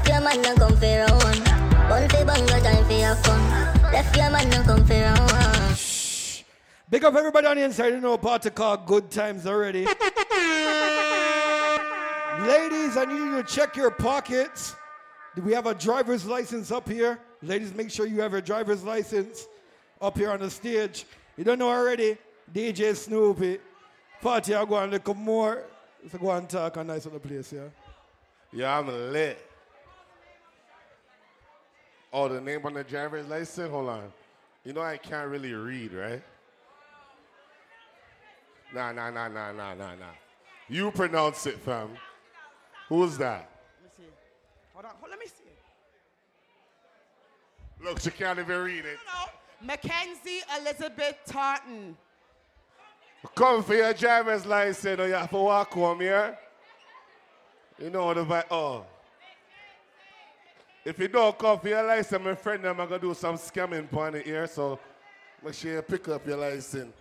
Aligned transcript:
Left 0.00 0.08
your 0.08 0.20
man 0.22 0.46
and 0.46 0.58
come 0.58 0.76
for 0.76 0.86
round. 0.86 1.44
Bun 1.90 2.08
for 2.08 2.24
banga 2.24 2.60
time 2.62 2.84
for 2.86 2.92
your 2.92 3.14
fun. 3.16 3.92
Left 3.92 4.16
your 4.16 4.30
man 4.30 4.54
and 4.54 4.64
come 4.64 4.86
for 4.86 4.94
round. 4.94 6.44
Big 6.88 7.04
up 7.04 7.14
everybody 7.14 7.46
on 7.46 7.56
the 7.56 7.64
inside. 7.64 7.88
You 7.88 8.00
know 8.00 8.16
party 8.16 8.48
called 8.48 8.86
Good 8.86 9.10
Times 9.10 9.46
already. 9.46 9.84
Ladies, 12.40 12.96
I 12.96 13.04
need 13.06 13.18
you 13.18 13.42
to 13.42 13.44
check 13.46 13.76
your 13.76 13.90
pockets. 13.90 14.74
Do 15.36 15.42
we 15.42 15.52
have 15.52 15.66
a 15.66 15.74
driver's 15.74 16.24
license 16.24 16.72
up 16.72 16.88
here? 16.88 17.20
Ladies, 17.42 17.74
make 17.74 17.90
sure 17.90 18.06
you 18.06 18.22
have 18.22 18.32
your 18.32 18.40
driver's 18.40 18.82
license 18.82 19.48
up 20.00 20.16
here 20.16 20.30
on 20.30 20.40
the 20.40 20.48
stage. 20.48 21.04
You 21.36 21.44
don't 21.44 21.58
know 21.58 21.68
already? 21.68 22.16
DJ 22.54 22.96
Snoopy. 22.96 23.58
Party, 24.22 24.54
I'll 24.54 24.64
go 24.64 24.78
and 24.78 24.90
look 24.90 25.14
more. 25.14 25.64
So 26.10 26.16
go 26.16 26.30
and 26.30 26.48
talk 26.48 26.78
a 26.78 26.84
nice 26.84 27.06
other 27.06 27.18
place, 27.18 27.52
yeah? 27.52 27.68
Yeah, 28.50 28.78
I'm 28.78 29.12
lit. 29.12 29.49
Oh, 32.12 32.28
the 32.28 32.40
name 32.40 32.64
on 32.64 32.74
the 32.74 32.84
driver's 32.84 33.26
license? 33.28 33.70
Hold 33.70 33.88
on. 33.88 34.12
You 34.64 34.72
know 34.72 34.82
I 34.82 34.96
can't 34.96 35.28
really 35.28 35.52
read, 35.52 35.92
right? 35.92 36.22
Nah, 38.74 38.92
nah, 38.92 39.10
nah, 39.10 39.28
nah, 39.28 39.52
nah, 39.52 39.74
nah, 39.74 39.94
nah. 39.94 40.14
You 40.68 40.90
pronounce 40.90 41.46
it, 41.46 41.58
fam. 41.58 41.90
Who's 42.88 43.16
that? 43.18 43.48
Let 43.82 43.84
me 43.84 43.90
see. 43.96 44.10
Hold 44.74 44.84
on. 44.84 44.92
Hold, 45.00 45.10
let 45.10 45.18
me 45.18 45.26
see. 45.26 45.50
Look, 47.82 48.00
she 48.00 48.10
can't 48.10 48.38
even 48.38 48.58
read 48.60 48.84
it. 48.84 48.98
Mackenzie 49.62 50.42
Elizabeth 50.60 51.16
Tartan. 51.26 51.96
Come 53.34 53.62
for 53.62 53.74
your 53.74 53.92
driver's 53.92 54.46
license 54.46 55.00
or 55.00 55.06
you 55.06 55.14
have 55.14 55.30
to 55.30 55.36
walk 55.36 55.72
home 55.72 56.00
here. 56.00 56.38
You 57.78 57.90
know 57.90 58.06
what 58.06 58.14
the 58.14 58.24
vibe. 58.24 58.44
Oh. 58.50 58.84
If 60.84 60.98
you 60.98 61.08
don't 61.08 61.38
come 61.38 61.58
for 61.58 61.68
your 61.68 61.82
license, 61.82 62.24
my 62.24 62.34
friend, 62.34 62.64
I'm 62.66 62.76
going 62.76 62.88
to 62.88 62.98
do 62.98 63.12
some 63.12 63.36
scamming 63.36 63.92
on 63.94 64.22
ear, 64.24 64.46
so 64.46 64.78
make 65.44 65.54
sure 65.54 65.74
you 65.74 65.82
pick 65.82 66.08
up 66.08 66.26
your 66.26 66.38
license. 66.38 66.94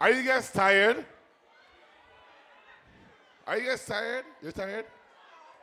Are 0.00 0.10
you 0.10 0.22
guys 0.22 0.50
tired? 0.50 1.04
Are 3.46 3.58
you 3.58 3.68
guys 3.68 3.84
tired? 3.84 4.24
You're 4.42 4.52
tired? 4.52 4.86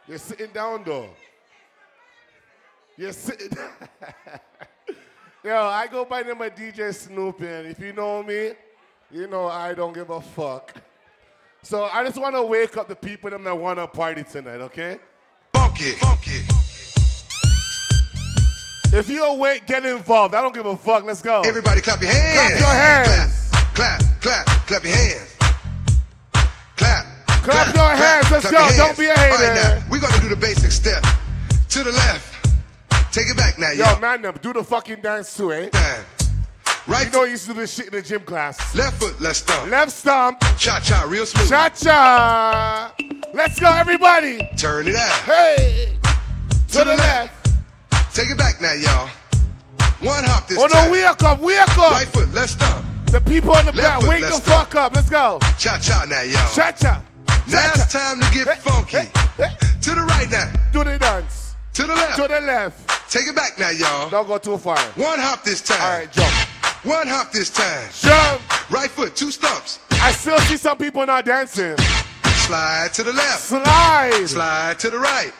You're 0.07 0.17
sitting 0.19 0.51
down 0.51 0.83
though. 0.83 1.09
You're 2.97 3.11
sitting 3.13 3.49
Yo, 5.43 5.55
I 5.55 5.87
go 5.87 6.05
by 6.05 6.23
the 6.23 6.33
name 6.33 6.41
of 6.41 6.55
DJ 6.55 6.93
Snoopy, 6.93 7.45
and 7.45 7.67
if 7.67 7.79
you 7.79 7.93
know 7.93 8.23
me, 8.23 8.53
you 9.11 9.27
know 9.27 9.47
I 9.47 9.73
don't 9.75 9.93
give 9.93 10.09
a 10.09 10.19
fuck. 10.19 10.73
So 11.61 11.83
I 11.85 12.03
just 12.03 12.17
want 12.17 12.35
to 12.35 12.43
wake 12.43 12.77
up 12.77 12.87
the 12.87 12.95
people 12.95 13.29
that 13.29 13.57
want 13.57 13.77
to 13.77 13.87
party 13.87 14.23
tonight, 14.23 14.61
okay? 14.61 14.97
Funky, 15.53 15.91
funky. 15.91 16.54
If 18.95 19.09
you're 19.09 19.27
awake, 19.27 19.67
get 19.67 19.85
involved. 19.85 20.35
I 20.35 20.41
don't 20.41 20.55
give 20.55 20.65
a 20.65 20.77
fuck. 20.77 21.03
Let's 21.03 21.21
go. 21.21 21.41
Everybody 21.41 21.81
clap 21.81 22.01
your 22.01 22.11
hands. 22.11 22.59
Clap 22.59 22.59
your 22.61 22.69
hands. 22.69 23.49
Clap, 23.51 23.99
clap, 23.99 24.21
clap 24.21 24.45
clap 24.67 24.83
your 24.85 24.95
hands. 24.95 25.35
Clap. 26.77 27.05
Clap 27.27 27.75
your 27.75 27.89
hands. 27.89 28.31
Let's 28.31 28.49
go. 28.49 28.57
hands. 28.57 28.77
Don't 28.77 28.97
be 28.97 29.07
a 29.07 29.09
All 29.09 29.15
right, 29.15 29.39
hater. 29.39 29.53
now, 29.53 29.83
we're 29.91 29.99
going 29.99 30.13
to 30.13 30.21
do 30.21 30.29
the 30.29 30.37
basic 30.37 30.71
step. 30.71 31.03
To 31.69 31.83
the 31.83 31.91
left. 31.91 32.47
Take 33.13 33.29
it 33.29 33.35
back 33.35 33.59
now, 33.59 33.71
Yo, 33.71 33.83
y'all. 33.83 33.99
man, 33.99 34.21
do 34.41 34.53
the 34.53 34.63
fucking 34.63 35.01
dance 35.01 35.35
too, 35.35 35.51
eh? 35.51 35.69
Right 36.87 37.05
You 37.07 37.11
know 37.11 37.23
you 37.25 37.31
used 37.31 37.47
to 37.47 37.53
do 37.53 37.59
this 37.61 37.73
shit 37.73 37.87
in 37.87 37.93
the 37.93 38.01
gym 38.01 38.21
class. 38.21 38.75
Left 38.75 38.97
foot, 38.97 39.19
let's 39.19 39.39
stomp. 39.39 39.69
Left 39.71 39.91
stomp. 39.91 40.39
Cha 40.57 40.79
cha, 40.79 41.05
real 41.07 41.25
smooth. 41.25 41.49
Cha 41.49 41.69
cha. 41.69 42.93
Let's 43.33 43.59
go, 43.59 43.69
everybody. 43.71 44.37
Turn 44.55 44.87
it 44.87 44.95
out. 44.95 45.11
Hey. 45.23 45.97
To, 46.69 46.77
the, 46.79 46.95
left. 46.95 47.44
Take 48.15 48.29
it 48.29 48.37
back 48.37 48.61
now, 48.61 48.71
y'all. 48.71 49.09
One 49.99 50.23
hop 50.23 50.47
this 50.47 50.57
oh, 50.57 50.69
time. 50.69 50.71
Oh 50.71 50.83
time. 50.83 50.85
no, 50.85 50.91
wake 50.93 51.23
up, 51.23 51.39
wake 51.41 51.77
up. 51.77 51.91
Right 51.91 52.07
foot, 52.07 52.33
let's 52.33 52.53
stomp. 52.53 52.85
The 53.07 53.19
people 53.19 53.53
in 53.57 53.65
the 53.65 53.73
Left 53.73 54.03
back, 54.03 54.09
wake 54.09 54.21
the 54.21 54.39
fuck 54.39 54.73
up. 54.73 54.95
Let's 54.95 55.09
go. 55.09 55.37
Cha 55.59 55.77
cha 55.79 56.05
now, 56.07 56.21
y'all. 56.21 56.47
Cha 56.55 56.71
cha. 56.71 57.03
Now 57.51 57.71
it's 57.75 57.91
time 57.91 58.21
to 58.21 58.31
get 58.31 58.57
funky. 58.59 59.11
To 59.81 59.95
the 59.95 60.01
right 60.07 60.31
now. 60.31 60.49
Do 60.71 60.85
the 60.85 60.97
dance. 60.97 61.55
To 61.73 61.81
the 61.81 61.93
left. 61.93 62.15
To 62.15 62.21
the 62.29 62.39
left. 62.39 63.11
Take 63.11 63.27
it 63.27 63.35
back 63.35 63.59
now, 63.59 63.71
y'all. 63.71 64.09
Don't 64.09 64.27
go 64.27 64.37
too 64.37 64.57
far. 64.59 64.79
One 64.95 65.19
hop 65.19 65.43
this 65.43 65.59
time. 65.59 65.81
All 65.81 65.99
right, 65.99 66.09
jump. 66.09 66.31
One 66.85 67.07
hop 67.07 67.33
this 67.33 67.49
time. 67.49 67.89
Jump. 67.99 68.71
Right 68.71 68.89
foot, 68.89 69.17
two 69.17 69.29
stumps. 69.29 69.79
I 69.91 70.13
still 70.13 70.39
see 70.39 70.55
some 70.55 70.77
people 70.77 71.05
not 71.05 71.25
dancing. 71.25 71.75
Slide 72.47 72.91
to 72.93 73.03
the 73.03 73.11
left. 73.11 73.41
Slide. 73.41 74.25
Slide 74.25 74.79
to 74.79 74.89
the 74.89 74.99
right. 74.99 75.33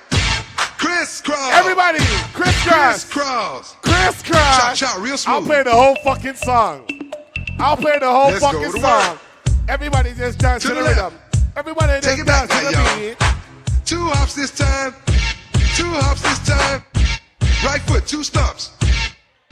Crisscross. 0.78 1.52
Everybody, 1.54 2.00
crisscross. 2.34 3.06
Crisscross. 3.06 3.76
Crisscross. 3.82 4.78
Cha-cha, 4.78 5.00
real 5.02 5.18
I'll 5.28 5.42
play 5.42 5.64
the 5.64 5.72
whole 5.72 5.96
fucking 6.04 6.36
song. 6.36 6.88
I'll 7.60 7.78
play 7.78 7.98
the 8.00 8.10
whole 8.10 8.32
Let's 8.32 8.44
fucking 8.44 8.72
song. 8.72 8.82
work. 8.82 9.20
Everybody 9.68 10.14
just 10.14 10.40
dance 10.40 10.64
to, 10.64 10.70
To 10.70 10.76
the, 10.76 10.82
the 10.82 10.88
rhythm. 10.90 11.14
Everybody 11.56 11.94
Take 12.02 12.18
just 12.18 12.20
it 12.20 12.26
back 12.28 12.50
dance 12.50 12.72
to 12.72 12.78
the 12.78 13.16
beat. 13.16 13.28
Two 13.86 14.06
hops 14.10 14.36
this 14.36 14.52
time. 14.52 14.94
Two 15.76 15.90
hops 15.90 16.22
this 16.22 16.40
time. 16.46 16.84
Right 17.64 17.82
foot, 17.82 18.06
two 18.06 18.24
stumps. 18.24 18.72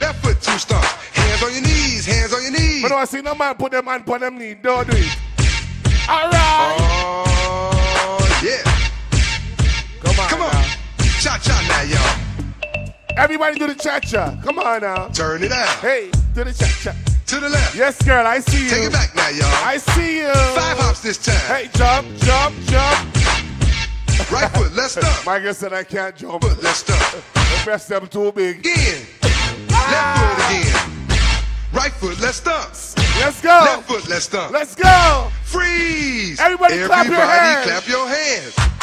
Left 0.00 0.22
foot, 0.22 0.40
two 0.42 0.58
stumps. 0.58 0.92
Hands 1.12 1.42
on 1.42 1.52
your 1.52 1.62
knees. 1.62 2.04
Hands 2.06 2.32
on 2.32 2.42
your 2.42 2.52
knees. 2.52 2.82
But 2.82 2.88
do 2.88 2.94
I 2.94 3.04
see 3.06 3.22
no 3.22 3.34
man 3.34 3.54
put 3.54 3.72
them 3.72 3.86
hand 3.86 4.04
put 4.04 4.20
them 4.20 4.38
knee. 4.38 4.54
Don't 4.54 4.88
do 4.88 4.96
it. 4.96 5.18
All 6.08 6.28
right. 6.30 6.76
Oh, 6.80 8.40
yeah. 8.44 8.62
Come 10.02 10.20
on. 10.20 10.28
Come 10.28 10.42
on. 10.42 10.52
now. 10.52 10.63
Cha 11.24 11.38
cha 11.38 11.56
now, 11.66 11.80
y'all. 11.88 12.84
Everybody 13.16 13.58
do 13.58 13.66
the 13.66 13.74
cha 13.74 13.98
cha. 13.98 14.38
Come 14.44 14.58
on 14.58 14.82
now. 14.82 15.08
Turn 15.08 15.42
it 15.42 15.52
out. 15.52 15.78
Hey, 15.78 16.10
do 16.34 16.44
the 16.44 16.52
cha 16.52 16.66
cha. 16.82 16.92
To 17.28 17.40
the 17.40 17.48
left. 17.48 17.74
Yes, 17.74 18.02
girl, 18.02 18.26
I 18.26 18.40
see 18.40 18.64
you. 18.64 18.68
Take 18.68 18.82
it 18.82 18.92
back 18.92 19.16
now, 19.16 19.30
y'all. 19.30 19.46
I 19.64 19.78
see 19.78 20.18
you. 20.18 20.26
Five 20.28 20.76
hops 20.76 21.00
this 21.00 21.16
time. 21.16 21.34
Hey, 21.46 21.70
jump, 21.72 22.06
jump, 22.18 22.54
jump. 22.66 23.14
Right 24.30 24.50
foot, 24.50 24.74
let's. 24.74 24.98
My 25.26 25.38
girl 25.38 25.54
said 25.54 25.72
I 25.72 25.82
can't 25.82 26.14
jump. 26.14 26.42
Foot, 26.44 26.62
let's 26.62 26.80
stump. 26.80 27.24
The 27.32 27.60
breast 27.64 27.88
them 27.88 28.06
too 28.06 28.30
big. 28.30 28.58
Again. 28.58 29.06
Left 29.70 30.18
foot 30.18 30.44
again. 30.44 30.90
Right 31.72 31.92
foot, 31.92 32.20
let's 32.20 32.36
stump. 32.36 32.68
Let's 33.18 33.40
go. 33.40 33.48
Left 33.48 33.88
foot, 33.88 34.08
let's 34.10 34.26
stump. 34.26 34.52
Let's 34.52 34.74
go. 34.74 35.30
Freeze. 35.44 36.38
Everybody 36.38 36.84
clap 36.84 37.06
your 37.06 37.14
Everybody 37.14 37.38
hands. 37.38 37.70
clap 37.70 37.88
your 37.88 38.08
hands. 38.08 38.73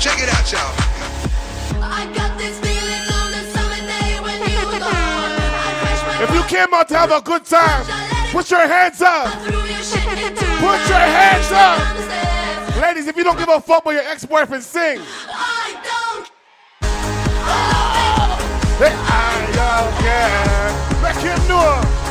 Check 0.00 0.18
it 0.18 0.30
out, 0.32 0.50
y'all. 0.50 0.72
I 1.82 2.10
got 2.14 2.38
this 2.38 2.58
feeling 2.60 3.04
on 3.20 3.30
the 3.32 3.42
summer 3.52 3.76
day 3.86 4.16
when 4.24 4.38
you 4.48 4.66
were 4.66 4.78
gone. 4.88 4.88
I 4.88 5.76
crashed 5.82 6.06
my 6.06 6.24
If 6.24 6.30
you 6.34 6.42
came 6.44 6.72
out 6.72 6.88
to 6.88 6.96
have 6.96 7.10
a 7.12 7.20
good 7.20 7.44
time, 7.44 7.84
put 8.32 8.50
your 8.50 8.66
hands 8.66 9.02
up. 9.02 9.28
threw 9.42 9.58
your 9.58 9.82
shit 9.82 10.06
into 10.24 10.44
Put 10.64 10.80
your 10.88 11.04
hands 11.04 11.52
up. 11.52 11.80
on 11.86 11.96
the 11.96 12.02
stairs. 12.02 12.80
Ladies, 12.80 13.06
if 13.08 13.16
you 13.16 13.24
don't 13.24 13.36
give 13.38 13.50
a 13.50 13.60
fuck 13.60 13.82
about 13.82 13.90
your 13.90 14.02
ex-boyfriend, 14.08 14.62
sing. 14.64 15.00
I 15.28 15.76
don't 15.84 16.30
I 18.82 19.52
don't 19.52 19.92
care. 20.00 21.02
Let 21.02 21.16
him 21.16 21.48
know. 21.48 22.09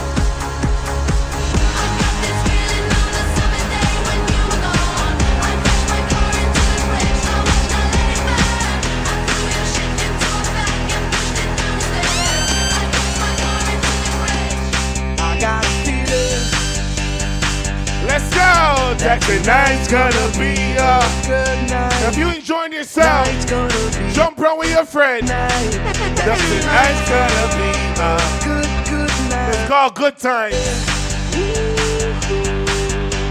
Tonight's 19.44 19.88
gonna 19.88 20.28
be 20.38 20.54
a 20.76 21.00
Good 21.26 21.70
night. 21.70 22.08
If 22.08 22.18
you 22.18 22.30
enjoying 22.30 22.74
yourself, 22.74 23.26
Tonight's 23.26 23.46
gonna 23.46 24.08
be 24.08 24.14
jump 24.14 24.40
around 24.40 24.60
with 24.60 24.72
your 24.72 24.86
friend. 24.86 25.28
night. 25.28 25.72
Tonight's 25.72 27.10
gonna 27.10 27.48
be 27.56 27.70
a 28.00 28.18
Good, 28.44 28.70
good 28.90 29.14
night. 29.30 29.50
It's 29.50 29.68
called 29.68 29.96
good 29.96 30.18
times. 30.18 30.56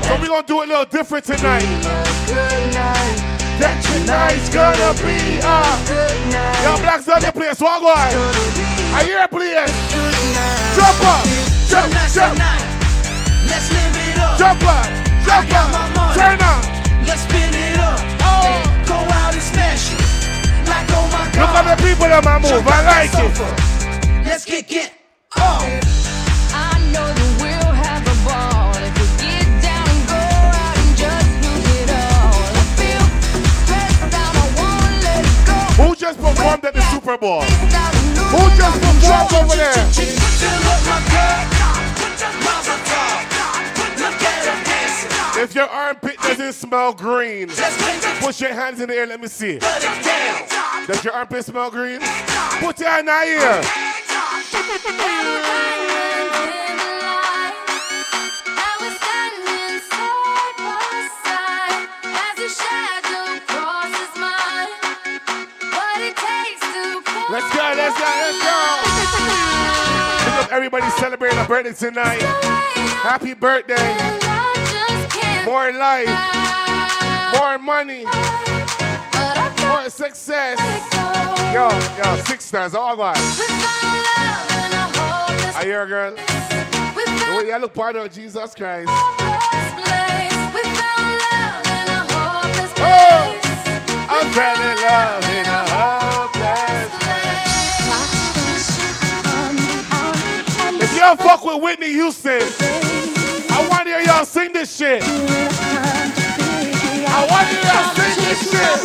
So 0.06 0.16
we're 0.20 0.28
gonna 0.28 0.46
do 0.46 0.62
it 0.62 0.66
a 0.66 0.68
little 0.68 0.84
different 0.86 1.24
tonight. 1.24 1.66
Good 2.26 2.74
night. 2.74 3.28
That 3.58 3.82
tonight's 3.82 4.48
gonna 4.48 4.94
be 5.02 5.42
a 5.42 5.58
Good 5.84 6.18
night. 6.32 6.62
Yo, 6.64 6.78
blacks 6.78 7.08
on 7.08 7.20
the 7.20 7.32
place, 7.32 7.60
walk 7.60 7.82
on. 7.82 8.08
I 8.94 9.04
hear 9.04 9.20
it, 9.24 9.30
please. 9.30 9.68
Jump 10.76 11.00
up, 11.04 11.24
jump, 11.68 11.92
jump, 12.14 12.38
Let's 13.50 13.72
live 13.72 13.96
it 13.96 14.18
up. 14.18 14.38
jump 14.38 14.62
up, 14.62 14.86
jump 15.26 15.52
up. 15.52 15.97
Turn 16.18 16.42
up. 16.42 16.66
Let's 17.06 17.22
spin 17.22 17.54
it 17.54 17.78
up. 17.78 17.94
Oh. 18.26 18.42
Go 18.88 18.94
out 18.94 19.32
and 19.32 19.40
smash 19.40 19.92
it. 19.94 20.00
Like, 20.66 20.90
oh 20.90 21.06
my 21.14 21.30
Look 21.30 21.54
at 21.54 21.62
the 21.70 21.76
people 21.80 22.10
on 22.10 22.24
my 22.24 22.40
move. 22.40 22.50
Jump 22.50 22.66
I 22.66 22.82
like 22.90 23.14
it. 23.14 23.38
Let's 24.26 24.44
kick 24.44 24.72
it. 24.72 24.90
Oh. 25.36 25.62
Who 35.78 35.94
just 35.94 36.18
performed 36.18 36.64
at 36.64 36.74
the 36.74 36.82
Super 36.90 37.16
Bowl? 37.16 37.42
Who 37.42 38.50
just 38.58 38.80
performed 38.82 39.32
over 39.34 39.54
there? 39.54 39.86
If 45.40 45.54
your 45.54 45.68
armpit 45.68 46.16
doesn't 46.16 46.54
smell 46.54 46.92
green, 46.92 47.46
Let's 47.46 47.80
make 47.80 48.02
it 48.02 48.20
push 48.20 48.40
your 48.40 48.52
hands 48.52 48.80
in 48.80 48.88
the 48.88 48.94
air. 48.96 49.06
Let 49.06 49.20
me 49.20 49.28
see. 49.28 49.58
put. 49.60 50.86
Does 50.88 51.04
your 51.04 51.14
armpit 51.14 51.44
smell 51.44 51.70
green? 51.70 52.00
Put 52.58 52.80
your 52.80 52.88
hand 52.88 53.08
in 53.08 53.36
the. 53.36 53.62
Let's 67.30 67.54
go, 67.54 67.62
let's 67.76 67.96
go, 67.96 68.06
let's 68.18 68.38
go. 68.42 68.58
Because 70.24 70.48
everybody's 70.50 70.94
celebrating 70.94 71.38
a 71.38 71.44
birthday 71.44 71.74
tonight. 71.74 72.22
Happy 73.02 73.34
birthday. 73.34 74.17
More 75.48 75.72
life, 75.72 76.12
more 77.32 77.56
money, 77.58 78.04
more 79.64 79.88
success. 79.88 80.60
Yo, 81.54 81.70
yo, 81.96 82.16
six 82.24 82.44
stars. 82.44 82.74
All 82.74 82.94
right. 82.98 83.16
I 85.56 85.62
hear 85.64 85.84
a 85.84 85.86
girl. 85.86 86.10
The 86.14 87.34
way 87.34 87.46
you 87.46 87.56
look 87.56 87.72
part 87.72 87.96
of 87.96 88.12
Jesus 88.12 88.54
Christ. 88.54 88.90
Oh, 92.76 93.38
I 94.10 94.30
fell 94.34 94.60
in 94.68 94.76
love 94.84 95.24
in 95.32 95.46
a 95.46 95.64
hopeless 95.72 96.90
place. 100.76 100.82
If 100.82 100.92
y'all 100.94 101.16
fuck 101.16 101.42
with 101.42 101.62
Whitney 101.62 101.92
Houston, 101.94 102.42
hear 103.98 104.06
y'all 104.06 104.24
sing 104.24 104.52
this 104.52 104.76
shit. 104.76 105.02
I 107.02 107.26
want 107.30 107.50
you 107.50 107.58
to 107.58 107.78
sing 107.98 108.16
this 108.24 108.40
shit. 108.50 108.78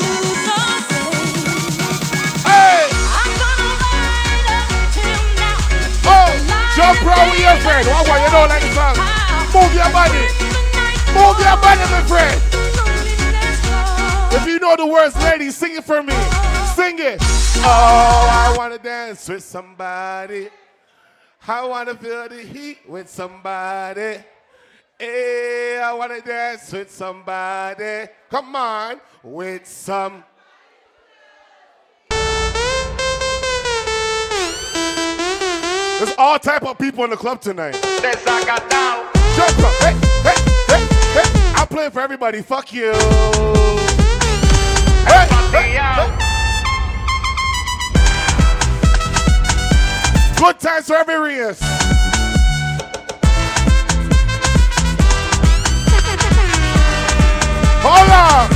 Hey, 2.46 2.88
oh, 6.06 6.32
jump 6.76 7.02
round 7.06 7.32
with 7.32 7.42
your 7.42 7.58
friend. 7.62 7.88
What 7.88 8.08
one 8.08 8.22
you 8.22 8.32
don't 8.32 8.50
like 8.50 8.62
the 8.62 8.72
song? 8.74 8.98
Move 9.54 9.74
your 9.74 9.92
body. 9.92 10.26
Move 11.14 11.38
your 11.40 11.58
body, 11.62 11.86
my 11.92 12.02
friend. 12.08 12.42
If 14.34 14.48
you 14.48 14.60
know 14.60 14.76
the 14.76 14.88
words, 14.88 15.16
ladies, 15.18 15.56
sing 15.56 15.76
it 15.76 15.84
for 15.84 16.02
me. 16.02 16.16
Sing 16.74 16.98
it. 16.98 17.20
Oh, 17.66 18.28
I 18.32 18.56
want 18.58 18.74
to 18.74 18.80
dance 18.80 19.30
with 19.30 19.44
somebody. 19.44 20.50
I 21.48 21.66
want 21.66 21.90
to 21.90 21.96
feel 21.96 22.30
the 22.30 22.42
heat 22.42 22.80
with 22.88 23.10
somebody. 23.10 24.24
Hey, 25.04 25.82
I 25.84 25.92
want 25.92 26.16
to 26.16 26.22
dance 26.22 26.72
with 26.72 26.90
somebody. 26.90 28.08
Come 28.30 28.56
on, 28.56 29.02
with 29.22 29.68
some. 29.68 30.24
There's 36.00 36.16
all 36.18 36.40
type 36.40 36.64
of 36.64 36.78
people 36.78 37.04
in 37.04 37.10
the 37.10 37.18
club 37.18 37.42
tonight. 37.42 37.74
Jump 37.74 39.60
up. 39.60 39.74
Hey, 39.82 39.94
hey, 40.24 40.38
hey, 40.70 40.88
hey. 41.12 41.28
I'm 41.54 41.68
playing 41.68 41.92
for 41.92 42.00
everybody. 42.00 42.42
Fuck 42.42 42.72
you. 42.72 42.94
Hey, 45.04 45.28
hey. 45.52 45.76
Good 50.38 50.60
times 50.62 50.88
for 50.88 50.96
every 50.96 51.36
¡Hola! 57.96 58.48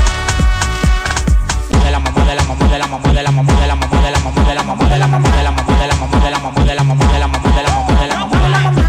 de 1.69 1.91
la 1.91 1.99
mamá 1.99 2.25
de 2.25 2.35
la 2.35 2.43
mamá 2.43 2.65
de 2.65 2.79
la 2.79 2.87
mamá 2.87 3.13
de 3.13 3.21
la 3.21 3.31
mamá 3.31 3.53
de 3.53 3.67
la 3.67 3.75
mamá 3.75 4.01
de 4.01 4.55
la 4.55 4.63
mamá 4.63 4.89
de 4.89 4.97
la 4.97 5.07
mamá 5.07 5.29
de 5.29 5.43
la 5.43 5.51
mamá 5.51 5.75
de 5.77 5.87
la 5.87 5.99
mamá 5.99 6.19
de 6.25 6.29
la 6.31 6.47
mamá 6.47 6.63
de 6.65 6.75
la 6.75 7.27
mamá 7.27 8.41
de 8.41 8.49
la 8.49 8.59
mamá 8.59 8.86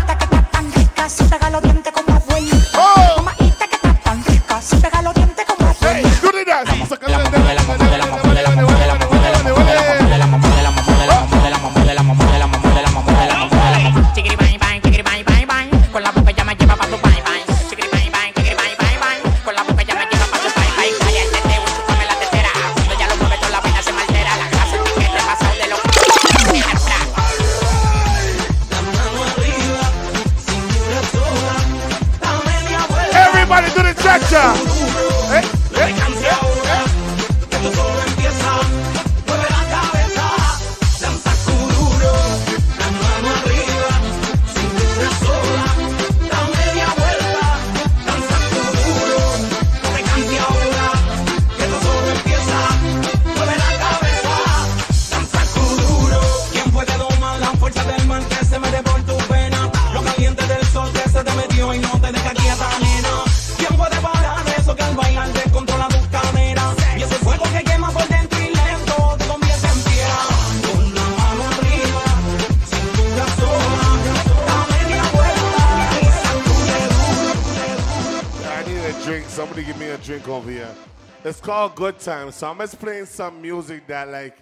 Good 81.74 81.98
Times. 81.98 82.34
So 82.36 82.48
I'm 82.48 82.58
just 82.58 82.78
playing 82.78 83.06
some 83.06 83.40
music 83.40 83.86
that 83.86 84.08
like 84.08 84.36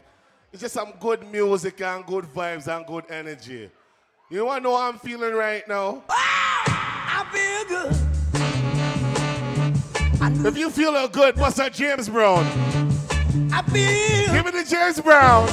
it's 0.52 0.62
just 0.62 0.75
some 0.75 0.92
good 1.00 1.30
music 1.30 1.80
and 1.80 2.04
good 2.06 2.25
vibes 2.25 2.66
and 2.75 2.87
good 2.87 3.04
energy. 3.11 3.71
You 4.30 4.47
wanna 4.47 4.61
know 4.61 4.76
how 4.76 4.88
I'm 4.88 4.99
feeling 4.99 5.35
right 5.35 5.66
now? 5.68 6.02
Ah, 6.09 7.23
I 7.23 7.25
feel 7.33 7.64
good. 7.68 8.06
If 10.47 10.56
you 10.56 10.71
feel 10.71 11.09
good, 11.09 11.37
what's 11.37 11.56
that 11.56 11.73
James 11.75 12.09
Brown? 12.09 12.45
I 13.52 13.62
feel 13.62 14.35
Give 14.35 14.45
me 14.45 14.50
the 14.62 14.64
James 14.68 15.00
Brown. 15.00 15.49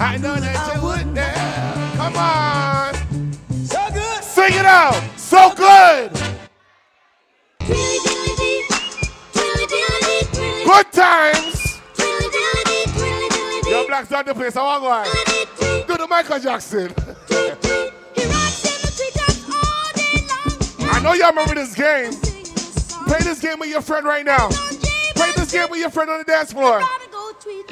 I 0.00 0.16
know 0.18 0.36
that 0.36 0.74
you 0.74 0.82
would 0.82 1.06
now. 1.14 1.92
Come 1.96 2.16
on. 2.16 2.94
so 3.66 3.88
good. 3.92 4.22
Sing 4.22 4.54
it 4.54 4.66
out. 4.66 5.02
So 5.16 5.52
good. 5.54 6.27
Good 10.78 10.92
times. 10.92 11.80
Yo, 13.68 13.84
Black's 13.88 14.12
on 14.12 14.24
the 14.26 14.32
place. 14.32 14.54
I 14.54 14.62
want 14.62 15.06
to 15.08 15.48
go. 15.58 15.84
Do 15.88 15.96
the 15.96 16.06
Michael 16.06 16.38
Jackson. 16.38 16.94
I 20.80 21.00
know 21.02 21.14
y'all 21.14 21.30
remember 21.30 21.56
this 21.56 21.74
game. 21.74 22.12
Play 23.08 23.18
this 23.24 23.40
game 23.40 23.58
with 23.58 23.70
your 23.70 23.82
friend 23.82 24.06
right 24.06 24.24
now. 24.24 24.50
Play 25.16 25.32
this 25.34 25.50
game 25.50 25.68
with 25.68 25.80
your 25.80 25.90
friend 25.90 26.10
on 26.10 26.18
the 26.18 26.24
dance 26.24 26.52
floor. 26.52 26.80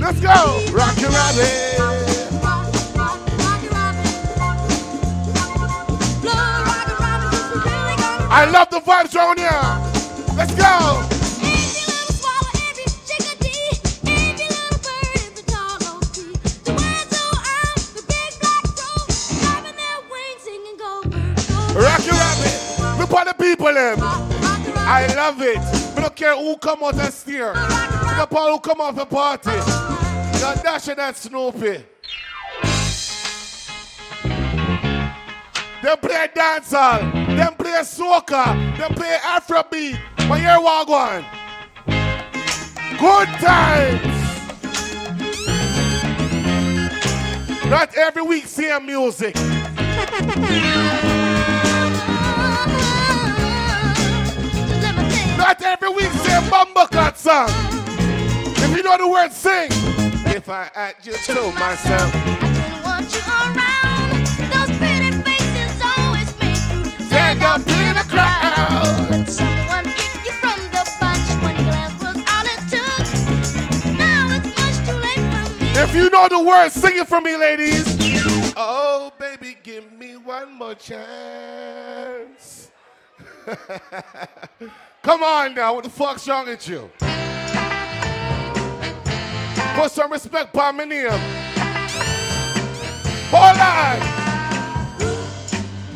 Let's 0.00 0.18
go. 0.18 0.66
Rock 0.72 1.00
your 1.00 1.10
rabbit. 1.10 1.76
I 8.28 8.50
love 8.52 8.68
the 8.70 8.80
vibes 8.80 9.14
around 9.14 9.38
here. 9.38 10.36
Let's 10.36 10.56
go. 10.56 11.05
Willem. 23.66 23.98
I 24.00 25.12
love 25.16 25.42
it. 25.42 25.58
We 25.96 26.00
don't 26.00 26.14
care 26.14 26.36
who 26.36 26.56
come 26.56 26.84
out 26.84 26.94
and 26.94 27.12
steer. 27.12 27.52
Pick 27.52 28.18
up 28.18 28.32
all 28.32 28.52
who 28.52 28.60
come 28.60 28.80
out 28.80 28.94
the 28.94 29.04
party. 29.04 29.50
You're 30.38 30.54
dashing 30.62 30.94
that 30.94 31.16
Snoopy. 31.16 31.84
They 35.82 35.96
play 35.96 36.28
dancehall. 36.32 37.12
They 37.26 37.64
play 37.64 37.80
soca. 37.82 38.78
They 38.78 38.94
play 38.94 39.18
Afrobeat. 39.20 39.98
But 40.28 40.38
here 40.38 40.60
we 40.60 40.64
one. 40.92 41.24
Good 43.00 43.28
times. 43.40 44.14
Not 47.68 47.96
every 47.96 48.22
week, 48.22 48.46
same 48.46 48.86
music. 48.86 49.34
Not 55.36 55.62
every 55.62 55.90
week 55.90 56.10
same 56.10 56.42
bumbleclot 56.50 57.16
song. 57.16 57.50
If 58.56 58.76
you 58.76 58.82
know 58.82 58.96
the 58.98 59.08
word, 59.08 59.32
sing. 59.32 59.68
If 60.34 60.48
I 60.48 60.70
add 60.74 60.96
you 61.02 61.12
to 61.12 61.52
myself. 61.52 62.12
Stand 67.06 67.42
up 67.42 67.60
in 67.60 67.94
the 67.94 68.04
crowd. 68.08 69.28
Someone 69.28 69.84
picked 69.84 70.26
you 70.26 70.32
from 70.32 70.60
the 70.70 70.84
bunch. 71.00 71.28
One 71.42 71.56
glance 71.64 71.98
was 72.02 72.16
all 72.16 72.46
it 72.46 72.60
took. 72.70 73.06
Now 73.96 74.28
it's 74.36 74.50
much 74.58 74.78
too 74.86 74.96
late 75.06 75.24
for 75.32 75.44
me. 75.62 75.66
If 75.82 75.94
you 75.94 76.10
know 76.10 76.28
the 76.28 76.40
words, 76.42 76.74
sing 76.74 76.96
it 76.96 77.06
for 77.08 77.20
me, 77.20 77.36
ladies. 77.36 77.84
Oh, 78.56 79.12
baby, 79.18 79.56
give 79.62 79.92
me 79.92 80.16
one 80.16 80.52
more 80.54 80.74
chance. 80.74 82.55
Come 85.02 85.22
on 85.22 85.54
now, 85.54 85.74
what 85.74 85.84
the 85.84 85.90
fuck's 85.90 86.26
wrong 86.26 86.46
with 86.46 86.68
you? 86.68 86.90
Put 89.76 89.92
some 89.92 90.10
respect 90.10 90.56
on 90.56 90.76
my 90.76 90.84
name. 90.84 91.10
Hold 93.30 93.58
on. 93.60 94.00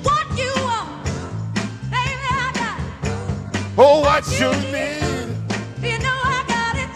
What 0.05 0.27
you 0.39 0.53
want, 0.63 1.05
baby, 1.91 2.29
I 2.31 2.53
got 2.55 2.79
it. 2.79 3.15
Oh, 3.77 4.01
what 4.01 4.25
you 4.39 4.51
need. 4.71 5.01
You 5.83 5.99
know 5.99 6.21
I 6.23 6.45
got 6.47 6.77
it. 6.77 6.91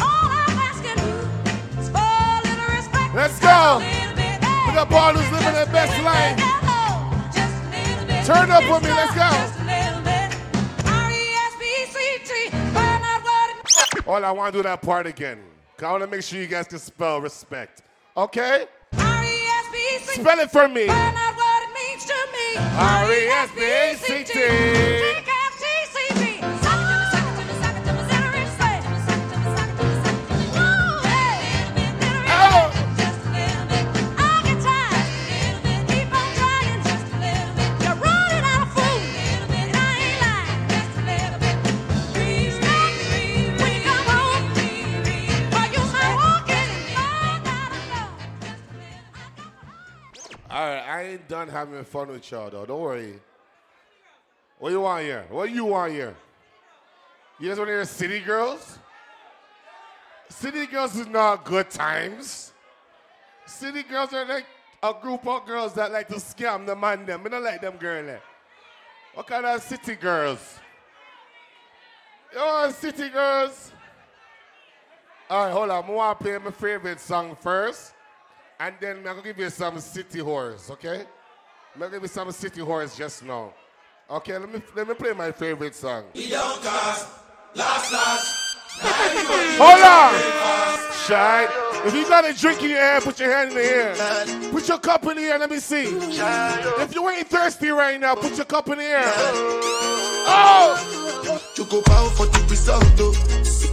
All 0.00 0.28
I'm 0.30 0.56
asking 0.64 0.98
you 1.04 1.18
is 1.78 1.88
for 1.90 1.98
a 1.98 2.40
little 2.46 2.68
respect. 2.74 3.14
Let's 3.14 3.38
go. 3.38 3.48
A 3.48 3.80
little 3.80 4.16
bit, 4.16 4.44
hey. 4.44 4.66
Look 4.68 4.76
up 4.76 4.92
all 4.92 5.12
who's 5.12 5.30
living 5.30 5.52
their 5.52 5.66
best 5.66 6.02
life. 6.02 6.61
Turn 8.24 8.50
up 8.52 8.62
with 8.70 8.82
me, 8.84 8.90
let's 8.90 9.14
go. 9.14 9.28
Just 9.30 9.58
a 9.58 9.64
little 9.64 10.02
bit. 10.02 10.30
R-E-S-P-C-T. 10.86 12.50
Find 12.50 13.04
out 13.04 13.22
what 13.24 13.50
it 13.50 14.06
All 14.06 14.24
I 14.24 14.30
want 14.30 14.52
to 14.52 14.58
do 14.60 14.62
that 14.62 14.80
part 14.80 15.08
again. 15.08 15.40
I 15.80 15.90
want 15.90 16.04
to 16.04 16.06
make 16.06 16.22
sure 16.22 16.40
you 16.40 16.46
guys 16.46 16.68
can 16.68 16.78
spell 16.78 17.20
respect. 17.20 17.82
Okay? 18.16 18.66
Spell 18.92 20.38
it 20.38 20.52
for 20.52 20.68
me. 20.68 20.86
Find 20.86 21.16
out 21.16 21.34
what 21.34 21.62
it 21.64 21.74
means 21.74 22.04
to 22.04 22.14
me. 22.32 22.32
I 51.02 51.06
ain't 51.06 51.28
done 51.28 51.48
having 51.48 51.82
fun 51.84 52.08
with 52.08 52.30
y'all 52.30 52.48
though. 52.48 52.64
Don't 52.64 52.80
worry. 52.80 53.18
What 54.60 54.70
you 54.70 54.82
want 54.82 55.02
here? 55.02 55.26
What 55.30 55.50
you 55.50 55.64
want 55.64 55.92
here? 55.92 56.14
You 57.40 57.48
guys 57.48 57.58
want 57.58 57.68
to 57.68 57.72
hear 57.72 57.84
City 57.84 58.20
Girls? 58.20 58.78
City 60.28 60.64
Girls 60.66 60.94
is 60.94 61.08
not 61.08 61.44
good 61.44 61.68
times. 61.70 62.52
City 63.46 63.82
Girls 63.82 64.12
are 64.12 64.24
like 64.24 64.46
a 64.80 64.94
group 64.94 65.26
of 65.26 65.44
girls 65.44 65.74
that 65.74 65.90
like 65.90 66.06
to 66.06 66.14
scam 66.14 66.66
the 66.66 66.76
man 66.76 67.04
them. 67.04 67.22
I 67.24 67.28
don't 67.30 67.42
like 67.42 67.60
them 67.60 67.78
girls. 67.78 68.08
eh. 68.08 68.18
What 69.14 69.26
kind 69.26 69.44
of 69.44 69.60
city 69.60 69.96
girls? 69.96 70.60
You 72.32 72.38
want 72.38 72.74
city 72.76 73.08
girls? 73.08 73.72
All 75.28 75.46
right, 75.46 75.52
hold 75.52 75.70
on. 75.70 75.84
I 75.84 75.90
want 75.90 76.18
to 76.18 76.24
play 76.24 76.38
my 76.38 76.52
favorite 76.52 77.00
song 77.00 77.36
first. 77.40 77.92
And 78.62 78.76
then 78.78 78.98
I'm 78.98 79.02
gonna 79.02 79.22
give 79.22 79.38
you 79.40 79.50
some 79.50 79.80
city 79.80 80.20
horrors, 80.20 80.70
okay? 80.70 81.04
I'm 81.74 81.80
gonna 81.80 81.90
give 81.90 82.02
you 82.02 82.08
some 82.08 82.30
city 82.30 82.60
horrors 82.60 82.96
just 82.96 83.24
now. 83.24 83.52
Okay, 84.08 84.38
let 84.38 84.48
me 84.54 84.62
let 84.76 84.86
me 84.86 84.94
play 84.94 85.12
my 85.14 85.32
favorite 85.32 85.74
song. 85.74 86.04
Hold 89.58 89.82
on! 89.82 90.14
Shine. 91.04 91.48
If 91.88 91.92
you 91.92 92.08
got 92.08 92.24
a 92.24 92.32
drink 92.32 92.62
in 92.62 92.70
your 92.70 92.78
hand, 92.78 93.02
put 93.02 93.18
your 93.18 93.36
hand 93.36 93.50
in 93.50 93.56
the 93.56 93.64
air. 93.64 93.96
Put 94.52 94.68
your 94.68 94.78
cup 94.78 95.04
in 95.06 95.16
the 95.16 95.22
air, 95.22 95.38
let 95.40 95.50
me 95.50 95.58
see. 95.58 95.86
If 96.80 96.94
you 96.94 97.08
ain't 97.08 97.26
thirsty 97.26 97.70
right 97.70 97.98
now, 98.00 98.14
put 98.14 98.36
your 98.36 98.46
cup 98.46 98.68
in 98.68 98.78
the 98.78 98.84
air. 98.84 99.02
Oh! 100.24 101.01
You 101.56 101.64
go 101.66 101.82
bow 101.82 102.08
for 102.08 102.26
the 102.26 102.40
result, 102.48 102.84
though. 102.96 103.12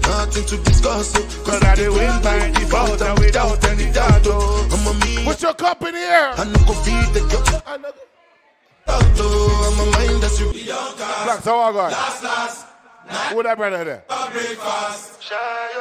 Nothing 0.10 0.46
to 0.46 0.58
discuss, 0.64 1.14
oh. 1.16 1.22
Cause 1.46 1.62
I 1.64 1.76
did 1.76 1.90
win 1.90 2.22
by 2.22 2.50
default 2.52 3.02
and 3.02 3.20
without 3.20 3.64
any 3.66 3.92
doubt, 3.92 4.22
oh. 4.26 4.68
I'm 4.72 4.88
a 4.88 4.94
me, 5.06 5.24
Put 5.26 5.42
your 5.42 5.54
cup 5.54 5.82
in 5.84 5.94
the 5.94 6.00
air. 6.00 6.34
I 6.36 6.44
no 6.46 6.60
go 6.66 6.74
feed 6.74 7.14
the 7.14 7.20
girl. 7.30 7.62
I 7.66 7.78
know- 7.78 7.92
though. 9.16 9.68
I'm 9.68 9.80
a 9.80 9.86
mind 9.92 10.22
that's 10.24 10.40
you. 10.40 10.52
Black, 10.52 11.42
so 11.42 11.60
I 11.60 11.72
got. 11.72 11.92
Last, 11.92 12.24
last. 12.24 12.66
Who 13.32 13.44
that 13.44 13.58
brother 13.58 13.84
there? 13.84 14.04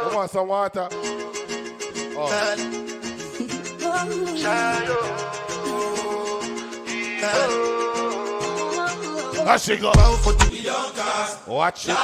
You 0.03 0.11
want 0.17 0.31
some 0.31 0.49
water? 0.49 0.89
There 0.91 2.57
she 4.37 4.87
go. 4.87 4.99
Bow 9.49 9.57
for 9.57 10.35
the 10.35 11.43
Watch 11.47 11.89
it. 11.89 11.97